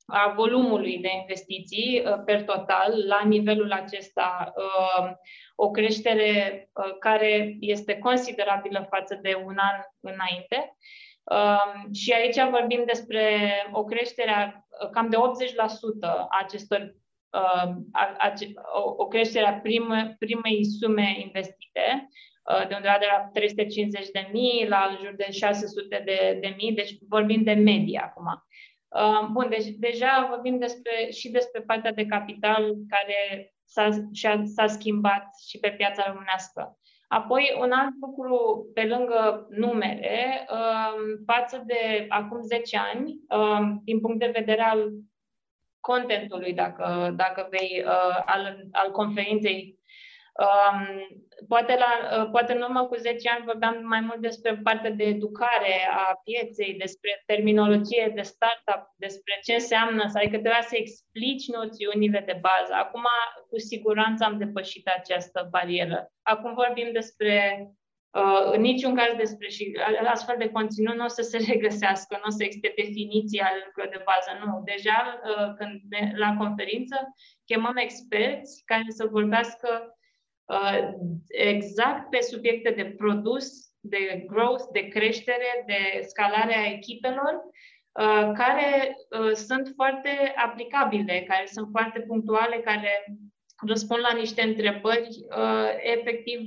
a 0.06 0.34
volumului 0.36 0.98
de 0.98 1.10
investiții 1.20 2.04
per 2.26 2.44
total 2.44 3.08
la 3.08 3.22
nivelul 3.24 3.72
acesta, 3.72 4.54
o 5.56 5.72
creștere 5.72 6.70
care 7.00 7.56
este 7.60 7.98
considerabilă 7.98 8.88
față 8.90 9.20
de 9.22 9.36
un 9.46 9.58
an 9.58 9.82
înainte. 10.00 10.78
Și 11.94 12.12
aici 12.14 12.50
vorbim 12.50 12.84
despre 12.86 13.52
o 13.72 13.84
creștere 13.84 14.32
a 14.32 14.88
cam 14.92 15.10
de 15.10 15.18
80% 15.18 15.20
a 16.02 16.28
acestor 16.42 16.96
o 18.98 19.08
creștere 19.08 19.46
a 19.46 19.60
primei 20.20 20.66
sume 20.66 21.16
investite 21.20 22.08
Uh, 22.37 22.37
de 22.68 22.76
undeva 22.76 22.98
de 23.00 23.08
la 23.12 23.30
350 23.34 24.10
de 24.10 24.30
mii 24.32 24.68
la 24.68 24.88
în 24.90 25.06
jur 25.06 25.14
de 25.16 25.32
600 25.32 26.02
de, 26.06 26.38
de 26.42 26.54
mii, 26.58 26.74
deci 26.74 26.98
vorbim 27.10 27.44
de 27.44 27.54
medie 27.54 28.00
acum. 28.04 28.26
Uh, 28.88 29.28
bun, 29.32 29.48
deci 29.50 29.66
deja 29.66 30.28
vorbim 30.30 30.58
despre, 30.58 31.10
și 31.12 31.30
despre 31.30 31.62
partea 31.62 31.92
de 31.92 32.06
capital 32.06 32.76
care 32.90 33.54
s-a, 33.66 33.90
s-a 34.44 34.68
schimbat 34.68 35.26
și 35.48 35.60
pe 35.60 35.70
piața 35.70 36.04
românească. 36.08 36.78
Apoi, 37.08 37.56
un 37.60 37.72
alt 37.72 37.94
lucru 38.02 38.68
pe 38.74 38.84
lângă 38.86 39.48
numere, 39.50 40.48
um, 40.50 41.24
față 41.26 41.64
de 41.66 42.06
acum 42.10 42.42
10 42.42 42.78
ani, 42.94 43.20
um, 43.30 43.82
din 43.84 44.00
punct 44.00 44.20
de 44.20 44.32
vedere 44.34 44.62
al 44.62 44.92
contentului, 45.80 46.54
dacă, 46.54 47.14
dacă 47.16 47.48
vei, 47.50 47.84
uh, 47.86 48.22
al, 48.26 48.68
al 48.72 48.92
conferinței 48.92 49.77
Um, 49.77 49.77
poate, 51.48 51.78
la, 51.84 52.22
uh, 52.22 52.30
poate 52.32 52.54
în 52.54 52.62
urmă 52.62 52.86
cu 52.86 52.96
10 52.96 53.30
ani 53.30 53.46
vorbeam 53.46 53.86
mai 53.86 54.00
mult 54.00 54.20
despre 54.22 54.60
partea 54.64 54.92
de 54.92 55.04
educare 55.04 55.76
a 55.92 56.22
pieței, 56.24 56.74
despre 56.74 57.24
terminologie 57.26 58.12
de 58.16 58.22
startup, 58.22 58.84
despre 58.96 59.40
ce 59.44 59.54
înseamnă, 59.54 60.04
adică 60.04 60.38
trebuia 60.38 60.62
să 60.62 60.76
explici 60.76 61.48
noțiunile 61.48 62.24
de 62.26 62.40
bază. 62.42 62.74
Acum, 62.74 63.06
cu 63.50 63.58
siguranță, 63.60 64.24
am 64.24 64.38
depășit 64.38 64.88
această 64.88 65.48
barieră. 65.52 66.12
Acum 66.22 66.54
vorbim 66.54 66.90
despre 66.92 67.68
Uh, 68.12 68.52
în 68.54 68.62
niciun 68.62 68.96
caz 68.96 69.16
despre 69.18 69.48
și 69.50 69.80
astfel 70.06 70.36
de 70.38 70.50
conținut 70.50 70.96
nu 70.96 71.04
o 71.04 71.08
să 71.08 71.22
se 71.22 71.38
regăsească, 71.52 72.16
nu 72.16 72.28
o 72.28 72.30
să 72.30 72.44
existe 72.44 72.74
definiția 72.76 73.48
lucrurilor 73.66 73.98
de 73.98 74.04
bază, 74.06 74.32
nu. 74.46 74.62
Deja 74.66 75.00
uh, 75.24 75.54
când 75.58 75.82
ne, 75.90 76.12
la 76.16 76.36
conferință 76.38 76.96
chemăm 77.46 77.78
experți 77.78 78.62
care 78.66 78.86
să 78.88 79.08
vorbească 79.12 79.70
Uh, 79.70 79.97
exact 81.28 82.10
pe 82.10 82.22
subiecte 82.22 82.72
de 82.72 82.94
produs, 82.98 83.68
de 83.80 84.24
growth, 84.28 84.64
de 84.72 84.88
creștere, 84.88 85.64
de 85.66 86.02
scalare 86.08 86.56
a 86.56 86.72
echipelor, 86.72 87.34
uh, 87.92 88.32
care 88.34 88.96
uh, 89.20 89.32
sunt 89.32 89.72
foarte 89.76 90.34
aplicabile, 90.36 91.26
care 91.28 91.46
sunt 91.46 91.68
foarte 91.72 92.00
punctuale, 92.00 92.58
care 92.58 93.06
răspund 93.68 94.00
la 94.02 94.18
niște 94.18 94.42
întrebări 94.42 95.08
efectiv 95.82 96.40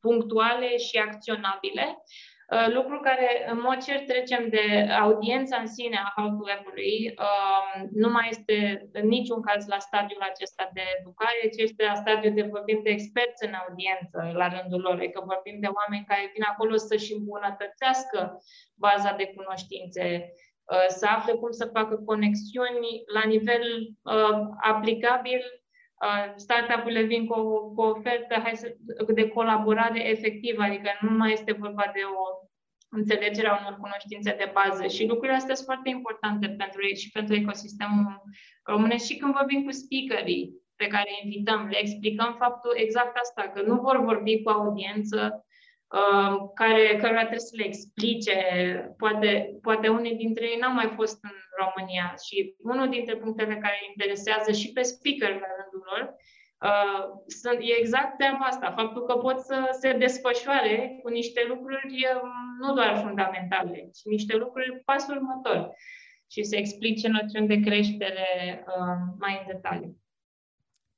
punctuale 0.00 0.76
și 0.76 0.98
acționabile. 0.98 1.82
Uh, 1.86 2.35
lucru 2.48 3.00
care, 3.00 3.28
în 3.50 3.60
mod 3.60 3.78
cert, 3.84 4.06
trecem 4.06 4.48
de 4.48 4.64
audiența 5.02 5.56
în 5.56 5.66
sine 5.66 5.96
a 5.96 6.12
How 6.16 6.28
to 6.28 6.42
Web-ului, 6.48 7.14
um, 7.26 7.88
nu 8.02 8.08
mai 8.10 8.26
este 8.30 8.88
în 8.92 9.06
niciun 9.08 9.40
caz 9.42 9.66
la 9.66 9.78
stadiul 9.78 10.20
acesta 10.30 10.70
de 10.72 10.82
educare, 10.98 11.42
ci 11.54 11.62
este 11.62 11.84
la 11.84 11.94
stadiul 11.94 12.34
de 12.34 12.42
vorbim 12.42 12.80
de 12.82 12.90
experți 12.90 13.44
în 13.46 13.54
audiență 13.62 14.18
la 14.40 14.48
rândul 14.48 14.80
lor, 14.80 14.98
că 15.14 15.20
vorbim 15.32 15.56
de 15.60 15.70
oameni 15.78 16.08
care 16.08 16.30
vin 16.34 16.44
acolo 16.52 16.76
să-și 16.76 17.12
îmbunătățească 17.12 18.38
baza 18.74 19.12
de 19.20 19.26
cunoștințe, 19.36 20.04
uh, 20.72 20.86
să 20.88 21.06
afle 21.16 21.32
cum 21.32 21.50
să 21.50 21.70
facă 21.76 21.94
conexiuni 22.10 22.90
la 23.16 23.22
nivel 23.32 23.64
uh, 24.02 24.38
aplicabil 24.60 25.42
startup-urile 26.36 27.02
vin 27.02 27.26
cu 27.26 27.40
o, 27.40 27.60
cu 27.60 27.80
o 27.80 27.88
ofertă 27.88 28.34
hai 28.42 28.56
să, 28.56 28.76
de 29.14 29.28
colaborare 29.28 30.08
efectivă, 30.08 30.62
adică 30.62 30.90
nu 31.00 31.16
mai 31.16 31.32
este 31.32 31.52
vorba 31.52 31.90
de 31.94 32.00
o 32.18 32.46
înțelegere 32.88 33.48
a 33.48 33.58
unor 33.60 33.78
cunoștințe 33.80 34.34
de 34.38 34.50
bază. 34.52 34.86
Și 34.86 35.06
lucrurile 35.06 35.36
astea 35.36 35.54
sunt 35.54 35.66
foarte 35.66 35.88
importante 35.88 36.48
pentru 36.48 36.86
ei 36.88 36.96
și 36.96 37.10
pentru 37.10 37.34
ecosistemul 37.34 38.22
românesc. 38.62 39.04
Și 39.06 39.16
când 39.16 39.34
vorbim 39.34 39.64
cu 39.64 39.70
speakerii 39.70 40.52
pe 40.76 40.86
care 40.86 41.08
îi 41.08 41.20
invităm, 41.24 41.66
le 41.66 41.78
explicăm 41.80 42.34
faptul 42.38 42.72
exact 42.74 43.16
asta, 43.16 43.42
că 43.54 43.62
nu 43.62 43.80
vor 43.80 44.04
vorbi 44.04 44.42
cu 44.42 44.50
audiență 44.50 45.18
uh, 45.32 45.45
care, 46.54 46.96
care 47.02 47.14
trebuie 47.14 47.38
să 47.50 47.56
le 47.56 47.66
explice, 47.66 48.36
poate, 48.96 49.58
poate 49.62 49.88
unii 49.88 50.16
dintre 50.16 50.44
ei 50.44 50.58
n-au 50.60 50.72
mai 50.72 50.92
fost 50.94 51.18
în 51.22 51.36
România 51.62 52.14
și 52.26 52.54
unul 52.58 52.88
dintre 52.88 53.16
punctele 53.16 53.56
care 53.56 53.78
îi 53.80 53.88
interesează 53.88 54.52
și 54.52 54.72
pe 54.72 54.82
speaker 54.82 55.32
la 55.42 55.50
rândul 55.58 55.82
lor 55.90 56.02
uh, 56.68 57.02
sunt, 57.26 57.58
e 57.60 57.80
exact 57.80 58.18
treaba 58.18 58.44
asta, 58.44 58.74
faptul 58.76 59.02
că 59.04 59.14
pot 59.14 59.38
să 59.40 59.76
se 59.80 59.92
desfășoare 59.92 60.98
cu 61.02 61.08
niște 61.08 61.44
lucruri 61.48 61.96
um, 62.22 62.30
nu 62.60 62.74
doar 62.74 62.92
fundamentale, 63.04 63.90
ci 63.96 64.02
niște 64.04 64.36
lucruri 64.36 64.82
pasul 64.84 65.16
următor 65.16 65.70
și 66.30 66.42
să 66.42 66.56
explice 66.56 67.08
noțiuni 67.08 67.46
de 67.46 67.60
creștere 67.60 68.28
uh, 68.66 68.98
mai 69.18 69.40
în 69.40 69.52
detaliu. 69.54 69.96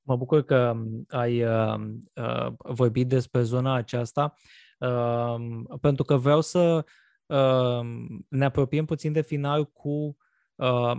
Mă 0.03 0.17
bucur 0.17 0.45
că 0.45 0.73
um, 0.75 1.05
ai 1.09 1.43
uh, 1.43 1.75
uh, 2.15 2.47
vorbit 2.59 3.09
despre 3.09 3.43
zona 3.43 3.75
aceasta, 3.75 4.35
uh, 4.79 5.37
pentru 5.81 6.05
că 6.05 6.17
vreau 6.17 6.41
să 6.41 6.85
uh, 7.27 7.81
ne 8.29 8.45
apropiem 8.45 8.85
puțin 8.85 9.13
de 9.13 9.23
final 9.23 9.65
cu 9.65 10.17
Uh, 10.59 10.97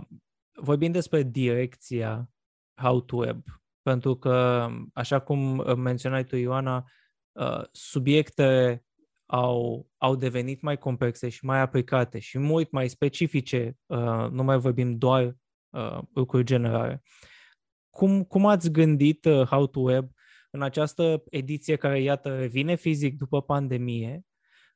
vorbim 0.52 0.92
despre 0.92 1.22
direcția 1.22 2.30
How 2.80 3.00
to 3.00 3.16
Web, 3.16 3.44
pentru 3.82 4.16
că, 4.16 4.68
așa 4.94 5.18
cum 5.20 5.64
menționai 5.80 6.24
tu, 6.24 6.36
Ioana, 6.36 6.90
uh, 7.32 7.62
subiecte 7.72 8.84
au, 9.26 9.88
au 9.96 10.16
devenit 10.16 10.62
mai 10.62 10.78
complexe 10.78 11.28
și 11.28 11.44
mai 11.44 11.60
aplicate 11.60 12.18
și 12.18 12.38
mult 12.38 12.70
mai 12.70 12.88
specifice, 12.88 13.76
uh, 13.86 14.28
nu 14.30 14.42
mai 14.42 14.58
vorbim 14.58 14.98
doar 14.98 15.36
uh, 15.70 15.98
lucruri 16.14 16.44
generale. 16.44 17.02
cum, 17.90 18.24
cum 18.24 18.46
ați 18.46 18.70
gândit 18.70 19.24
uh, 19.24 19.46
How 19.46 19.66
to 19.66 19.80
Web 19.80 20.10
în 20.50 20.62
această 20.62 21.22
ediție 21.30 21.76
care, 21.76 22.00
iată, 22.00 22.46
vine 22.46 22.74
fizic 22.74 23.16
după 23.16 23.42
pandemie, 23.42 24.24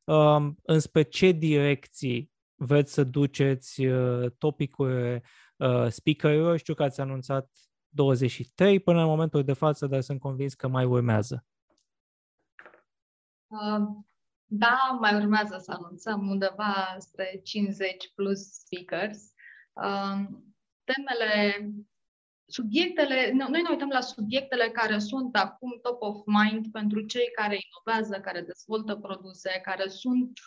um, 0.04 0.56
înspre 0.62 1.02
ce 1.02 1.30
direcții 1.30 2.32
vreți 2.54 2.92
să 2.92 3.04
duceți 3.04 3.84
uh, 3.84 4.30
topicul 4.38 5.22
uh, 5.56 5.86
speakerilor? 5.88 6.56
Știu 6.58 6.74
că 6.74 6.82
ați 6.82 7.00
anunțat 7.00 7.50
23 7.88 8.80
până 8.80 9.00
în 9.00 9.06
momentul 9.06 9.44
de 9.44 9.52
față, 9.52 9.86
dar 9.86 10.00
sunt 10.00 10.20
convins 10.20 10.54
că 10.54 10.68
mai 10.68 10.84
urmează. 10.84 11.46
Uh, 13.46 13.86
da, 14.44 14.98
mai 15.00 15.14
urmează 15.14 15.58
să 15.58 15.72
anunțăm 15.72 16.28
undeva 16.28 16.96
spre 16.98 17.40
50 17.42 18.12
plus 18.14 18.40
speakers. 18.40 19.32
Uh, 19.72 20.26
temele, 20.84 21.70
subiectele, 22.46 23.30
noi 23.32 23.62
ne 23.62 23.70
uităm 23.70 23.88
la 23.88 24.00
subiectele 24.00 24.70
care 24.70 24.98
sunt 24.98 25.36
acum 25.36 25.78
top 25.82 26.02
of 26.02 26.16
mind 26.24 26.70
pentru 26.72 27.00
cei 27.00 27.30
care 27.34 27.58
inovează, 27.66 28.20
care 28.20 28.40
dezvoltă 28.40 28.96
produse, 28.96 29.60
care 29.62 29.88
sunt 29.88 30.38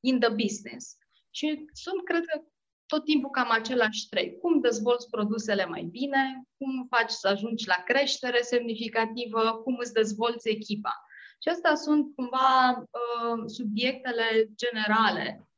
in 0.00 0.20
the 0.20 0.30
business. 0.30 0.96
Și 1.30 1.64
sunt, 1.72 2.04
cred 2.04 2.24
că, 2.24 2.42
tot 2.86 3.04
timpul 3.04 3.30
cam 3.30 3.50
același 3.50 4.08
trei. 4.08 4.38
Cum 4.38 4.60
dezvolți 4.60 5.10
produsele 5.10 5.64
mai 5.66 5.82
bine, 5.82 6.42
cum 6.58 6.86
faci 6.88 7.10
să 7.10 7.28
ajungi 7.28 7.66
la 7.66 7.82
creștere 7.84 8.40
semnificativă, 8.40 9.60
cum 9.64 9.76
îți 9.78 9.92
dezvolți 9.92 10.48
echipa. 10.48 11.04
Și 11.42 11.48
astea 11.48 11.74
sunt 11.74 12.14
cumva 12.14 12.78
uh, 12.78 13.42
subiectele 13.46 14.50
generale 14.54 15.48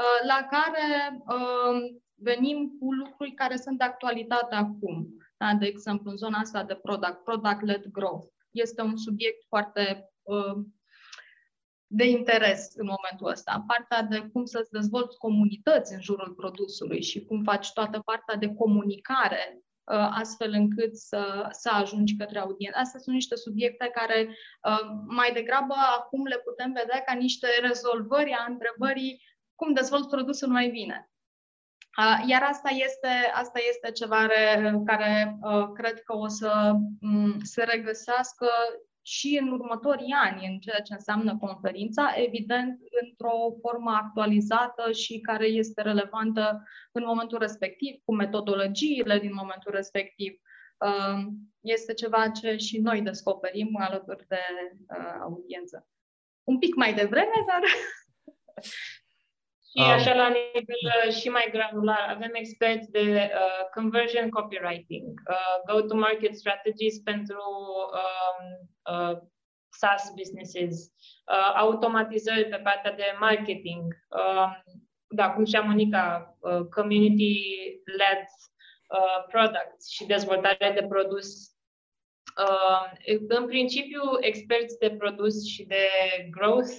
uh, 0.00 0.26
la 0.26 0.48
care 0.50 1.18
uh, 1.26 2.00
venim 2.14 2.76
cu 2.78 2.92
lucruri 2.92 3.32
care 3.34 3.56
sunt 3.56 3.78
de 3.78 3.84
actualitate 3.84 4.54
acum. 4.54 5.21
Da? 5.42 5.54
De 5.54 5.66
exemplu, 5.66 6.10
în 6.10 6.16
zona 6.16 6.38
asta 6.38 6.64
de 6.64 6.74
product, 6.74 7.24
product-led 7.24 7.84
growth. 7.86 8.26
Este 8.50 8.82
un 8.82 8.96
subiect 8.96 9.44
foarte 9.48 10.10
uh, 10.22 10.56
de 11.86 12.08
interes 12.08 12.72
în 12.74 12.86
momentul 12.86 13.30
ăsta. 13.30 13.64
Partea 13.66 14.02
de 14.02 14.28
cum 14.32 14.44
să-ți 14.44 14.70
dezvolți 14.70 15.18
comunități 15.18 15.92
în 15.94 16.00
jurul 16.00 16.32
produsului 16.34 17.02
și 17.02 17.24
cum 17.24 17.42
faci 17.42 17.72
toată 17.72 18.00
partea 18.00 18.36
de 18.36 18.54
comunicare 18.54 19.58
uh, 19.58 20.08
astfel 20.10 20.52
încât 20.52 20.96
să, 20.96 21.48
să 21.50 21.70
ajungi 21.72 22.16
către 22.16 22.38
audiență. 22.38 22.78
Astea 22.78 23.00
sunt 23.00 23.14
niște 23.14 23.36
subiecte 23.36 23.90
care 23.94 24.28
uh, 24.28 24.80
mai 25.06 25.32
degrabă 25.32 25.74
acum 25.98 26.24
le 26.24 26.38
putem 26.38 26.72
vedea 26.72 27.00
ca 27.00 27.12
niște 27.14 27.46
rezolvări 27.60 28.32
a 28.32 28.44
întrebării 28.48 29.22
cum 29.54 29.72
dezvolți 29.72 30.08
produsul 30.08 30.48
mai 30.48 30.68
bine. 30.68 31.10
Uh, 31.98 32.24
iar 32.26 32.42
asta 32.42 32.68
este, 32.68 33.08
asta 33.34 33.58
este 33.68 33.90
ceva 33.90 34.26
care 34.84 35.38
cred 35.74 36.02
că 36.02 36.16
o 36.16 36.28
să 36.28 36.72
um, 37.00 37.40
se 37.42 37.62
regăsească 37.62 38.46
și 39.02 39.38
în 39.42 39.48
următorii 39.52 40.14
ani, 40.24 40.46
în 40.46 40.58
ceea 40.58 40.80
ce 40.80 40.92
înseamnă 40.92 41.36
conferința, 41.38 42.12
evident, 42.16 42.80
într-o 43.02 43.56
formă 43.60 43.90
actualizată 43.90 44.92
și 44.92 45.20
care 45.20 45.46
este 45.46 45.82
relevantă 45.82 46.62
în 46.92 47.04
momentul 47.06 47.38
respectiv, 47.38 48.00
cu 48.04 48.14
metodologiile 48.14 49.18
din 49.18 49.34
momentul 49.34 49.72
respectiv. 49.72 50.40
Um, 50.78 51.52
este 51.60 51.92
ceva 51.94 52.28
ce 52.28 52.56
și 52.56 52.78
noi 52.78 53.02
descoperim 53.02 53.76
alături 53.80 54.26
de 54.28 54.40
uh, 54.98 55.16
audiență. 55.20 55.86
Un 56.44 56.58
pic 56.58 56.74
mai 56.74 56.94
devreme, 56.94 57.44
dar 57.46 57.60
Și 59.76 59.82
um, 59.82 59.90
așa 59.90 60.14
la 60.14 60.28
nivel 60.28 60.82
uh, 61.06 61.12
și 61.12 61.28
mai 61.28 61.48
granular, 61.52 62.06
avem 62.08 62.30
experți 62.34 62.90
de 62.90 63.30
uh, 63.34 63.68
conversion 63.74 64.30
copywriting, 64.30 65.20
uh, 65.30 65.56
go-to-market 65.66 66.34
strategies 66.34 66.98
pentru 66.98 67.42
um, 68.00 68.68
uh, 68.94 69.18
SaaS 69.68 70.12
businesses, 70.16 70.76
uh, 71.32 71.52
automatizări 71.54 72.48
pe 72.48 72.56
partea 72.56 72.92
de 72.92 73.16
marketing, 73.20 73.94
uh, 74.08 74.50
da, 75.08 75.30
cum 75.30 75.44
și 75.44 75.56
Monica, 75.56 76.36
uh, 76.40 76.60
community-led 76.70 78.24
uh, 78.88 79.24
products 79.28 79.88
și 79.90 80.04
dezvoltare 80.04 80.72
de 80.74 80.86
produs. 80.86 81.28
Uh, 82.46 83.14
în 83.28 83.46
principiu, 83.46 84.00
experți 84.20 84.78
de 84.78 84.90
produs 84.90 85.46
și 85.46 85.64
de 85.64 85.86
growth 86.30 86.72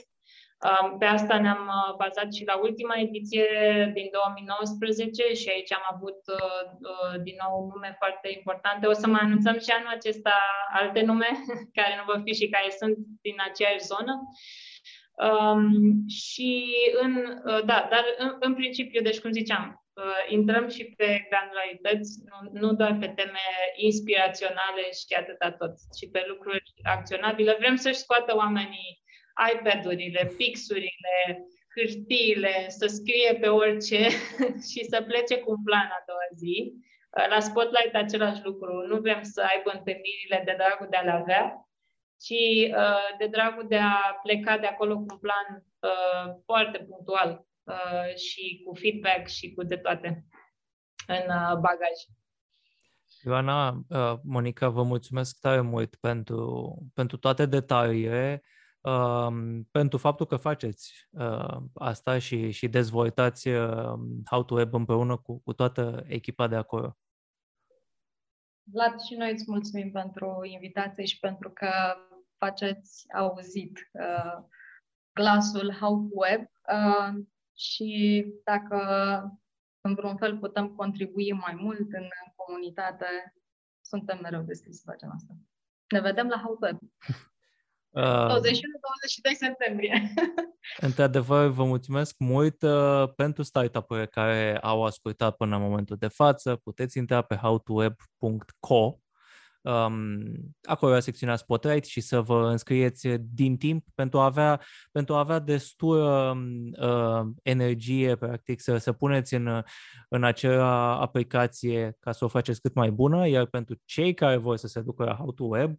pe 1.00 1.06
asta 1.06 1.40
ne-am 1.40 1.64
uh, 1.68 1.96
bazat 1.96 2.34
și 2.34 2.44
la 2.46 2.56
ultima 2.68 2.96
ediție 2.96 3.48
din 3.94 4.08
2019 4.12 5.34
și 5.34 5.50
aici 5.50 5.74
am 5.74 5.86
avut 5.94 6.20
uh, 6.38 6.64
uh, 6.92 7.22
din 7.24 7.36
nou 7.44 7.54
nume 7.74 7.96
foarte 7.98 8.28
importante. 8.38 8.88
O 8.88 8.94
să 8.94 9.08
mai 9.08 9.22
anunțăm 9.24 9.58
și 9.60 9.72
anul 9.72 9.92
acesta 9.98 10.36
alte 10.82 11.02
nume 11.02 11.30
care 11.78 11.94
nu 11.98 12.04
vor 12.12 12.22
fi 12.26 12.34
și 12.40 12.54
care 12.56 12.70
sunt 12.80 12.98
din 13.22 13.38
aceeași 13.50 13.90
zonă. 13.94 14.14
Um, 15.28 15.64
și 16.08 16.50
în, 17.02 17.14
da, 17.44 17.88
dar 17.92 18.04
în, 18.18 18.36
în 18.40 18.54
principiu, 18.54 19.02
deci 19.02 19.20
cum 19.20 19.32
ziceam, 19.32 19.84
intrăm 20.28 20.68
și 20.68 20.84
pe 20.98 21.28
granularități, 21.30 22.12
nu, 22.30 22.38
nu 22.62 22.74
doar 22.74 22.98
pe 23.00 23.08
teme 23.08 23.46
inspiraționale 23.76 24.84
și 25.00 25.14
atâta 25.20 25.52
tot, 25.52 25.74
ci 25.98 26.12
pe 26.12 26.26
lucruri 26.28 26.74
acționabile. 26.84 27.56
Vrem 27.60 27.76
să-și 27.76 28.04
scoată 28.06 28.36
oamenii 28.36 29.03
iPad-urile, 29.54 30.34
pixurile, 30.38 31.46
hârtiile, 31.76 32.66
să 32.70 32.86
scrie 32.88 33.38
pe 33.42 33.48
orice 33.48 34.08
și 34.70 34.84
să 34.90 35.02
plece 35.08 35.40
cu 35.40 35.52
un 35.52 35.64
plan 35.64 35.90
a 35.98 36.04
doua 36.08 36.28
zi. 36.36 36.74
La 37.30 37.40
Spotlight 37.40 37.96
același 37.96 38.44
lucru. 38.44 38.88
Nu 38.88 39.00
vrem 39.00 39.24
să 39.24 39.42
aibă 39.42 39.70
întâlnirile 39.74 40.42
de 40.46 40.54
dragul 40.58 40.88
de 40.90 40.98
a 40.98 41.02
le 41.02 41.12
avea, 41.12 41.68
ci 42.20 42.70
uh, 42.70 43.18
de 43.18 43.28
dragul 43.28 43.66
de 43.68 43.78
a 43.78 44.20
pleca 44.24 44.58
de 44.58 44.66
acolo 44.66 44.96
cu 44.96 45.06
un 45.10 45.18
plan 45.18 45.48
uh, 45.80 46.36
foarte 46.46 46.78
punctual 46.78 47.46
uh, 47.64 48.16
și 48.16 48.64
cu 48.66 48.74
feedback 48.76 49.28
și 49.28 49.54
cu 49.54 49.64
de 49.64 49.78
toate 49.78 50.26
în 51.08 51.26
bagaj. 51.38 51.98
Ioana, 53.26 53.86
Monica, 54.24 54.70
vă 54.70 54.84
mulțumesc 54.84 55.40
tare 55.40 55.62
mult 55.62 55.96
pentru, 55.96 56.78
pentru 56.94 57.18
toate 57.18 57.46
detaliile 57.46 58.44
pentru 59.72 59.98
faptul 59.98 60.26
că 60.26 60.38
faceți 60.38 61.08
uh, 61.12 61.58
asta 61.74 62.20
și, 62.20 62.52
și 62.52 62.68
dezvoltați 62.68 63.48
uh, 63.48 63.94
How 64.30 64.44
to 64.44 64.56
Web 64.56 64.74
împreună 64.74 65.18
cu, 65.18 65.40
cu 65.40 65.54
toată 65.54 66.04
echipa 66.08 66.48
de 66.48 66.56
acolo. 66.56 66.98
Vlad, 68.64 69.00
și 69.00 69.16
noi 69.16 69.32
îți 69.32 69.44
mulțumim 69.48 69.92
pentru 69.92 70.40
invitație 70.44 71.06
și 71.06 71.20
pentru 71.20 71.50
că 71.50 71.70
faceți 72.38 73.14
auzit 73.14 73.90
uh, 73.92 74.44
glasul 75.14 75.74
How 75.80 76.08
to 76.08 76.10
Web 76.12 76.42
uh, 76.42 77.24
și 77.56 78.26
dacă 78.44 78.78
în 79.82 79.94
vreun 79.94 80.18
fel 80.18 80.38
putem 80.38 80.76
contribui 80.76 81.32
mai 81.32 81.54
mult 81.56 81.94
în 81.94 82.08
comunitate, 82.36 83.34
suntem 83.82 84.20
mereu 84.22 84.42
deschiși 84.42 84.78
să 84.78 84.84
facem 84.86 85.12
asta. 85.14 85.34
Ne 85.88 86.00
vedem 86.00 86.28
la 86.28 86.38
How 86.38 86.56
to 86.56 86.66
Web! 86.66 86.80
21-22 88.02 88.02
septembrie. 89.40 90.14
Într-adevăr, 90.88 91.48
vă 91.48 91.64
mulțumesc 91.64 92.16
mult 92.18 92.62
uh, 92.62 93.04
pentru 93.16 93.44
startup-urile 93.44 94.06
care 94.06 94.58
au 94.62 94.84
ascultat 94.84 95.36
până 95.36 95.56
în 95.56 95.62
momentul 95.62 95.96
de 96.00 96.08
față. 96.08 96.56
Puteți 96.56 96.98
intra 96.98 97.22
pe 97.22 97.36
howtoweb.co 97.36 98.98
um, 99.64 100.24
acolo 100.64 100.94
la 100.94 101.00
secțiunea 101.00 101.36
Spotlight 101.36 101.86
și 101.86 102.02
să 102.02 102.22
vă 102.22 102.50
înscrieți 102.50 103.08
din 103.20 103.58
timp 103.58 103.86
pentru 103.96 104.20
a 104.20 104.26
avea, 104.26 104.62
pentru 104.92 105.16
a 105.16 105.20
avea 105.20 105.40
destul 105.40 105.98
um, 105.98 106.72
uh, 106.88 107.28
energie, 107.42 108.16
practic, 108.16 108.62
să, 108.62 108.78
să 108.78 108.94
puneți 108.94 109.34
în, 109.34 109.64
în 110.10 110.24
acea 110.24 110.96
aplicație 111.00 111.98
ca 112.00 112.12
să 112.12 112.26
o 112.26 112.28
faceți 112.28 112.62
cât 112.62 112.74
mai 112.74 112.92
bună, 112.92 113.28
iar 113.28 113.46
pentru 113.46 113.76
cei 113.86 114.14
care 114.14 114.38
vor 114.38 114.56
să 114.56 114.68
se 114.68 114.82
ducă 114.82 115.04
la 115.04 115.16
How 115.16 115.32
to 115.32 115.44
Web, 115.44 115.76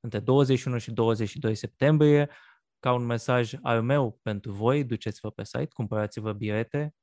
între 0.00 0.18
21 0.18 0.78
și 0.78 0.90
22 0.92 1.54
septembrie, 1.54 2.30
ca 2.78 2.92
un 2.92 3.06
mesaj 3.06 3.52
al 3.62 3.82
meu 3.82 4.18
pentru 4.22 4.52
voi, 4.52 4.84
duceți-vă 4.84 5.30
pe 5.30 5.44
site, 5.44 5.68
cumpărați-vă 5.72 6.32
bilete, 6.32 6.94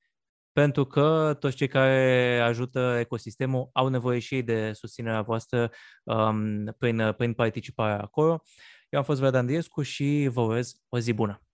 pentru 0.51 0.86
că 0.86 1.36
toți 1.39 1.55
cei 1.55 1.67
care 1.67 2.39
ajută 2.39 2.97
ecosistemul 2.99 3.69
au 3.74 3.88
nevoie 3.88 4.19
și 4.19 4.36
ei 4.36 4.43
de 4.43 4.71
susținerea 4.74 5.21
voastră 5.21 5.71
um, 6.03 6.65
prin, 6.78 7.13
prin 7.17 7.34
participarea 7.34 8.01
acolo. 8.01 8.41
Eu 8.89 8.99
am 8.99 9.05
fost 9.05 9.19
Vlad 9.19 9.36
Andriescu 9.36 9.82
și 9.82 10.30
vă 10.32 10.41
urez 10.41 10.74
o 10.89 10.99
zi 10.99 11.13
bună! 11.13 11.46